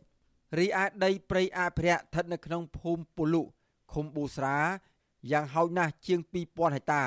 [0.57, 3.41] រីឯដីព្រៃអភិរក្សស្ថិតនៅក្នុងភូមិពលុ
[3.93, 4.57] ឃុំប៊ូស្រា
[5.31, 7.03] យ៉ាងហោចណាស់ជាង2000ហិកតា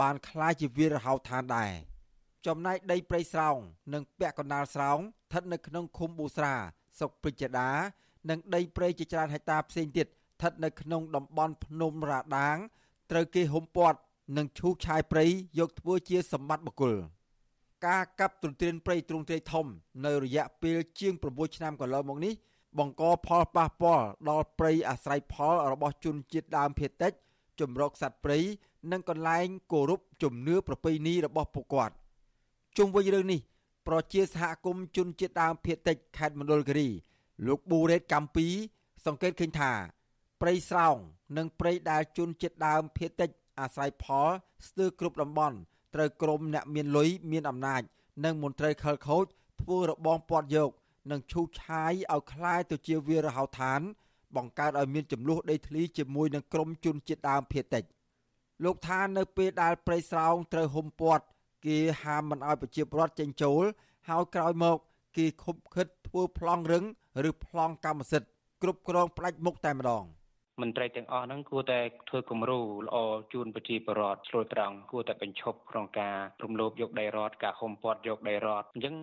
[0.00, 1.72] បានคล้ายជាវាលរហោឋានដែរ
[2.46, 3.56] ចំណែកដីព្រៃស្រោង
[3.94, 6.54] និងពាក់កណ្ដាលស្រោងស្ថិតនៅក្នុងឃុំប៊ូស្រា
[6.98, 7.70] ស្រុកពេជ្រដា
[8.30, 12.56] និងដីព្រៃជាច្រើនហិកតាផ្សេងទៀតស្ថិតនៅក្នុងតំបន់ភ្នំរ៉ាដាង
[13.10, 13.98] ត្រូវគេហុំព័ទ្ធ
[14.36, 15.24] និងឈូសឆាយព្រៃ
[15.58, 16.94] យកធ្វើជាសម្បត្តិបុគ្គល
[17.86, 19.66] ការកាប់ទន្ទ្រានព្រៃទ្រង់ទ្រាយធំ
[20.06, 22.34] នៅរយៈពេលជាង6ឆ្នាំកន្លងមកនេះ
[22.78, 27.12] បង្កផលប៉ះពាល់ដល់ព្រៃអាស្រ័យផលរបស់ជនជាតិដើមភាគតិច
[27.60, 28.38] ជំរកសត្វព្រៃ
[28.92, 31.94] និងកន្លែងគោរពជំនឿប្រពៃណីរបស់ពួកគាត់
[32.76, 33.40] ជុំវិញរឿងនេះ
[33.88, 36.88] ប្រជាសហគមន៍ជនជាតិដើមភាគតិចខេត្តមណ្ឌលគិរី
[37.46, 38.46] លោកប៊ូរ៉េតកំពី
[39.06, 39.72] សង្កេតឃើញថា
[40.40, 40.96] ព្រៃស្រោង
[41.36, 43.30] និងព្រៃដែលជនជាតិដើមភាគតិច
[43.60, 44.28] អាស្រ័យផល
[44.66, 45.56] ស្ទើរគ្រប់តំបន់
[45.94, 47.82] ត្រូវក្រុមអ្នកមានលុយមានអំណាច
[48.24, 49.24] និងមន្ត្រីខលខូច
[49.60, 50.70] ធ្វើរបងពាត់យក
[51.10, 53.80] និងឈូសឆាយឲ្យคล้ายទៅជាវាលរហោឋាន
[54.35, 57.85] បង្កើតឲ្យមានចំនួនដីធ្លីជាមួយនឹងក្រុមជនជាតិដើមភាគតិច។
[58.63, 61.23] លោកថានៅពេលដែលព្រៃស្រោងត្រូវហុំព័ទ្ធ
[61.65, 63.63] គេហាមមិនឲ្យប្រជាពលរដ្ឋចេញចូល
[64.09, 64.77] ហើយក្រោយមក
[65.17, 66.83] គេខុបខិតធ្វើប្លង់រឹង
[67.29, 68.29] ឬប្លង់កម្មសិទ្ធិ
[68.61, 70.03] គ្រប់គ្រងផ្ដាច់មុខតែម្ដង
[70.61, 72.97] មន្ត្រីទាំងអស់ហ្នឹងគួរតែធ្វើគំរូល្អ
[73.33, 78.95] ជូនប្រជាពលរដ្ឋឆ្លួយត្រង់គួរតែបញ្ឈប់ក្នុងការរំលោភយកដីរដ្ឋការហុំព័ទ្ធយកដីរដ្ឋអញ្ចឹង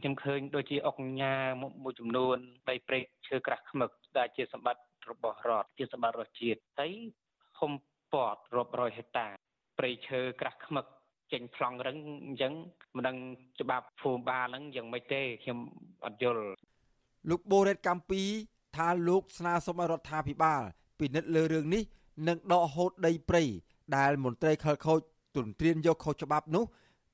[0.00, 1.34] ខ្ញុំឃើញដូចជាអុកញ៉ា
[1.82, 2.36] មួយចំនួន
[2.68, 2.98] ដីព្រៃ
[3.28, 6.92] ឈើក្រាស់ខ្មឹកដែលជាសម្បត្តិរបស់រដ្ឋជាសម្បត្តិរដ្ឋជាតិហើយ
[7.60, 7.72] ហុំ
[8.12, 9.26] ពាត់រាប់រយហិកតា
[9.78, 10.86] ព្រៃឈើក្រាស់ខ្មឹក
[11.32, 11.96] ចេញប្លង់រឹង
[12.26, 12.52] អញ្ចឹង
[12.96, 13.16] មិនដឹង
[13.60, 15.58] ច្បាប់ភូមិបាលហ្នឹងយ៉ាងម៉េចទេខ្ញុំ
[16.04, 16.44] អត់យល់
[17.30, 18.22] លោកបូរ៉េតកម្ពី
[18.76, 20.62] ថាលោកស្នើសុំឲ្យរដ្ឋាភិបាល
[20.98, 21.82] ពិនិត្យលើរឿងនេះ
[22.28, 23.42] និងដកហូតដីព្រៃ
[23.96, 25.00] ដែលមន្ត្រីខលខូច
[25.36, 26.64] ទន្ទ្រានយកខុសច្បាប់នោះ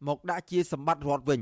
[0.09, 1.41] មកដាក់ជាសម្បត្តិរដ្ឋវិញ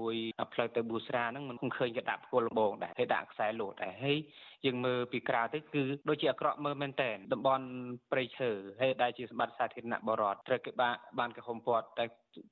[0.00, 0.14] មួយ
[0.52, 4.18] ផ្លូវទៅប៊ូស្រាហ្នឹងមិនឃើញគេដាក់ផ្គល់លបងដែរគេដាក់ខ្សែលោតដែរហើយ
[4.66, 7.66] យើងមើលពីក្រៅទៅគឺដូចជាអាក្រក់មើលមែនតើតំបន់
[8.12, 12.04] ព្រៃឈើហើយដែលជាសម្បត្តិសាធារណៈបរតត្រូវគេបានបានគេហុំព័ទ្ធតែ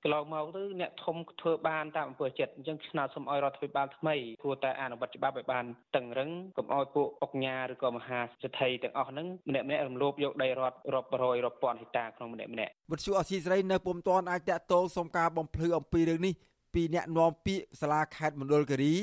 [0.03, 4.15] កន្លងមកទៅអ្នកធំធ្វើបានតាមអំពើចិត្តអញ្ចឹងស្នើសុំឲ្យរដ្ឋាភិបាលថ្មី
[4.45, 5.65] គួរតែអនុវត្តច្បាប់ឲ្យបាន
[5.97, 16.35] តឹងរឹងកុំឲ្យពួកអុកញ៉ាឬក៏មហាសេដ្ឋីទាំងអស់ហ្នឹងម្នាក់ម្នាក់រំលោភយកដីរដ្ឋរាប់រយរាប់ពាន់ហិកតាក្នុងម្នាក់ម្នាក់វិទ្យុអសីសេរីនៅពុំទាន់អាចតាក់ទងសុំការបំភ្លឺអំពីរឿងនេះ
[16.75, 18.95] ពីអ្នកនាំពាក្យសាលាខេត្តមណ្ឌលគិរី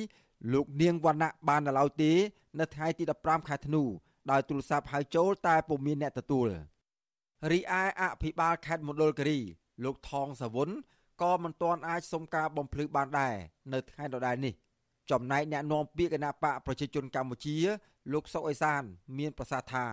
[0.53, 2.11] លោកនាងវណ្ណៈបាននៅឡើយទេ
[2.59, 3.84] នៅថ្ងៃទី15ខែធ្នូ
[4.32, 6.47] ដោយទូរស័ព្ទហៅចូលតែពុំមានអ្នកទទួល
[7.51, 9.39] រីឯអភិបាលខេត្តមណ្ឌលគិរី
[9.84, 10.70] លោកថងសាវុន
[11.22, 13.36] ក៏មិនទាន់អាចសុំការបំភ្លឺបានដែរ
[13.74, 14.53] នៅថ្ងៃដដែលនេះ
[15.11, 17.57] ចំណែកអ្នកនាំពាក្យគណៈបកប្រជាជនកម្ពុជា
[18.13, 18.82] លោកសុកអេសាន
[19.17, 19.86] មានប្រសាសន៍ថា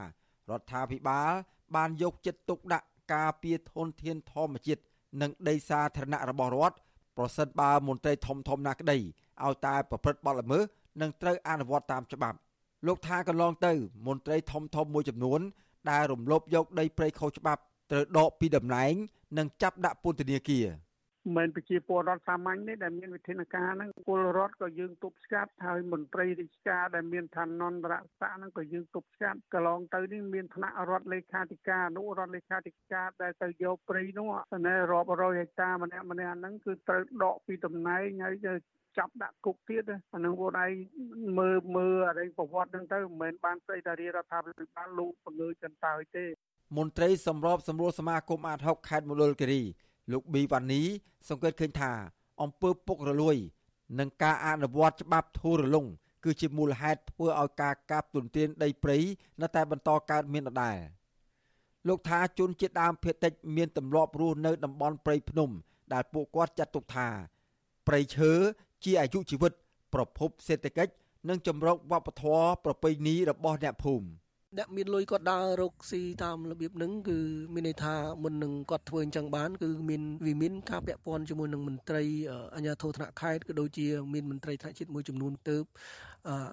[0.50, 1.32] រដ្ឋាភិបាល
[1.74, 4.82] បានយកចិត្តទុកដាក់ការពារធនធានធម្មជាតិ
[5.20, 6.76] និងដីសាធារណៈរបស់រដ្ឋ
[7.16, 8.98] ប្រសិនបើមន្ត្រីធំធំណាក្តី
[9.44, 10.62] ឲ្យតែប្រព្រឹត្តបទល្មើស
[11.00, 12.38] និងត្រូវអនុវត្តតាមច្បាប់
[12.86, 13.72] លោកថាកន្លងទៅ
[14.06, 15.40] មន្ត្រីធំធំមួយចំនួន
[15.90, 18.92] ដែលរំលោភយកដីព្រៃខុសច្បាប់ត្រូវដកពីតំណែង
[19.38, 20.66] និងចាប់ដាក់ពន្ធនាគារ
[21.34, 38.36] មិនប្រជាពលរដ្ឋសាមញ្ញទេដែលមានវិធានការហ្នឹងពលរដ្ឋក៏យើងទប់ស្កាត់ហើយមន្ត្រីរាជការដែលមានឋានន្តរស័ក្តិហ្នឹងក៏យើងទប់ស្កាត់កន្លងទៅនេះមានថ្នាក់រដ្ឋលេខាធិការអនុរដ្ឋលេខាធិការដែលទៅយកព្រៃនោះស្នេហ៍រាប់រយហិកតាម្នាក់ម្នាក់ហ្នឹងគឺត្រូវដកពីតំណែងហើយ
[38.98, 40.72] ចាប់ដាក់គុកទៀតអានឹងពួកឯង
[41.38, 46.24] មើលមើលអរិយប្រវត្តិហ្នឹងទៅមិនមែនបានស្អីតារារដ្ឋាភិបាលលោកបង្ើចចន្ទើទេ
[46.78, 49.62] មន្ត្រីសម្របសម្រួលសមាគមអាត6ខេត្តមណ្ឌលគិរី
[50.10, 50.82] លោកប៊ីវ៉ានី
[51.28, 51.92] សង្កេតឃើញថា
[52.42, 53.36] អំពើពុករលួយ
[53.98, 55.86] និងការអនុវត្តច្បាប់ធូររលុង
[56.24, 58.98] គឺជាមូលហេតុធ្វើឲ្យការកាប់ទុនទានដីព្រៃ
[59.40, 60.78] នៅតែបន្តកើតមានដដែល
[61.88, 65.50] លោកថាជនជាតិដើមភាគតិចមានទម្លាប់រស់នៅតំបន់ព្រៃភ្នំ
[65.92, 67.08] ដែលពួកគាត់ចាត់ទុកថា
[67.86, 68.32] ព្រៃឈើ
[68.84, 69.52] ជាអាយុជីវិត
[69.94, 70.92] ប្រភពសេដ្ឋកិច្ច
[71.28, 74.06] និងចម្រុកវប្បធម៌ប្រពៃណីរបស់អ្នកភូមិ
[74.58, 77.18] អ្នកមានលុយគាត់ដើររកស៊ីតាមរបៀបហ្នឹងគឺ
[77.54, 82.02] មានន័យថាមុននឹងគាត់ធ្វើអញ្ចឹងបានគឺមានវិមានការពាក់ព័ន្ធជាមួយនឹងមន្ត្រី
[82.54, 85.56] អាជ្ញាធរថ្នាក់ខេត្តក៏ដូចជាមានមន្ត្រីថ្នាក់ជាតិមួយចំនួនទៅ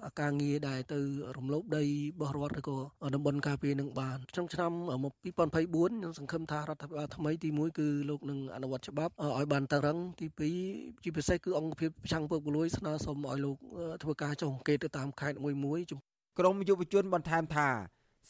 [0.06, 1.00] អាការងារដែលទៅ
[1.36, 1.88] រំលោភដីរ
[2.20, 2.76] បស់រដ្ឋឬក៏
[3.14, 4.72] តំបន់ការពារនឹងបានក្នុងឆ្នាំ
[5.12, 10.26] 2024ខ្ញុំសង្ឃឹមថារដ្ឋាភិបាលថ្មីទី1គឺលោកនឹងអនុវត្តច្បាប់ឲ្យបានតឹងទី
[10.66, 13.56] 2ជាពិសេសគឺអង្គភាពប្រឆាំងពុករលួយស្នើសុំឲ្យលោក
[14.02, 15.80] ធ្វើការចុះអង្កេតទៅតាមខេត្តមួយមួយ
[16.38, 17.68] ក្រមយុវជនបន្ថែមថា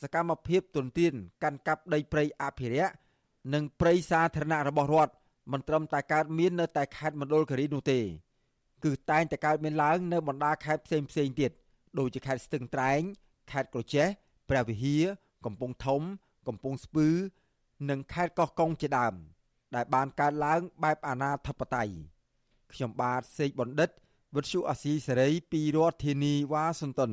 [0.00, 2.92] សកម្មភាពទុនទានកាន់កាប់ដីព្រៃអភិរក្ស
[3.55, 5.14] និងព្រៃសាធារណៈរបស់រដ្ឋ
[5.52, 8.00] មិនត្រឹមតែកើតមាននៅតែខេត្តមណ្ឌលគិរីនោះទេ
[8.84, 11.50] គឺតែងតែកើតមានឡើងនៅបណ្ដាខេត្តផ្សេងផ្សេងទៀត
[11.98, 13.00] ដូចជាខេត្តស្ទឹងត្រែង
[13.52, 14.07] ខេត្តក្រចេះ
[14.50, 15.05] ព្រះវិហារ
[15.44, 16.02] កំពង់ធំ
[16.48, 17.09] កំពង់ស្ពឺ
[17.90, 19.14] និងខេត្តកោះកុងជាដើម
[19.74, 21.94] ដែលបានកើតឡើងបែបអាណាធិបតេយ្យ
[22.72, 23.90] ខ្ញុំបាទសេកបណ្ឌិត
[24.36, 27.12] វិទ្យុអាស៊ីសេរីពីរដ្ឋធានីវ៉ាស៊ីនតោន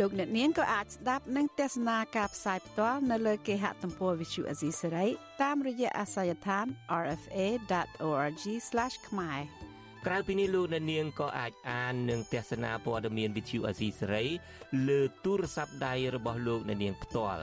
[0.00, 5.06] លោកអ្នកនាងក៏អាចស្ដាប់និងទស្សនាការផ្សាយផ្ទាល់នៅលើគេហទំព័រ Visual Asia សេរី
[5.42, 6.66] តាមរយៈអាស័យដ្ឋាន
[7.06, 8.44] rfa.org/
[9.08, 9.40] ខ្មែរ
[10.06, 14.24] ក្រៅពីនេះលោកអ្នកនាងក៏អាចអាននិងទស្សនាព័ត៌មាន Visual Asia សេរី
[14.88, 17.42] លើទូរស័ព្ទដៃរបស់លោកអ្នកនាងផ្ទាល់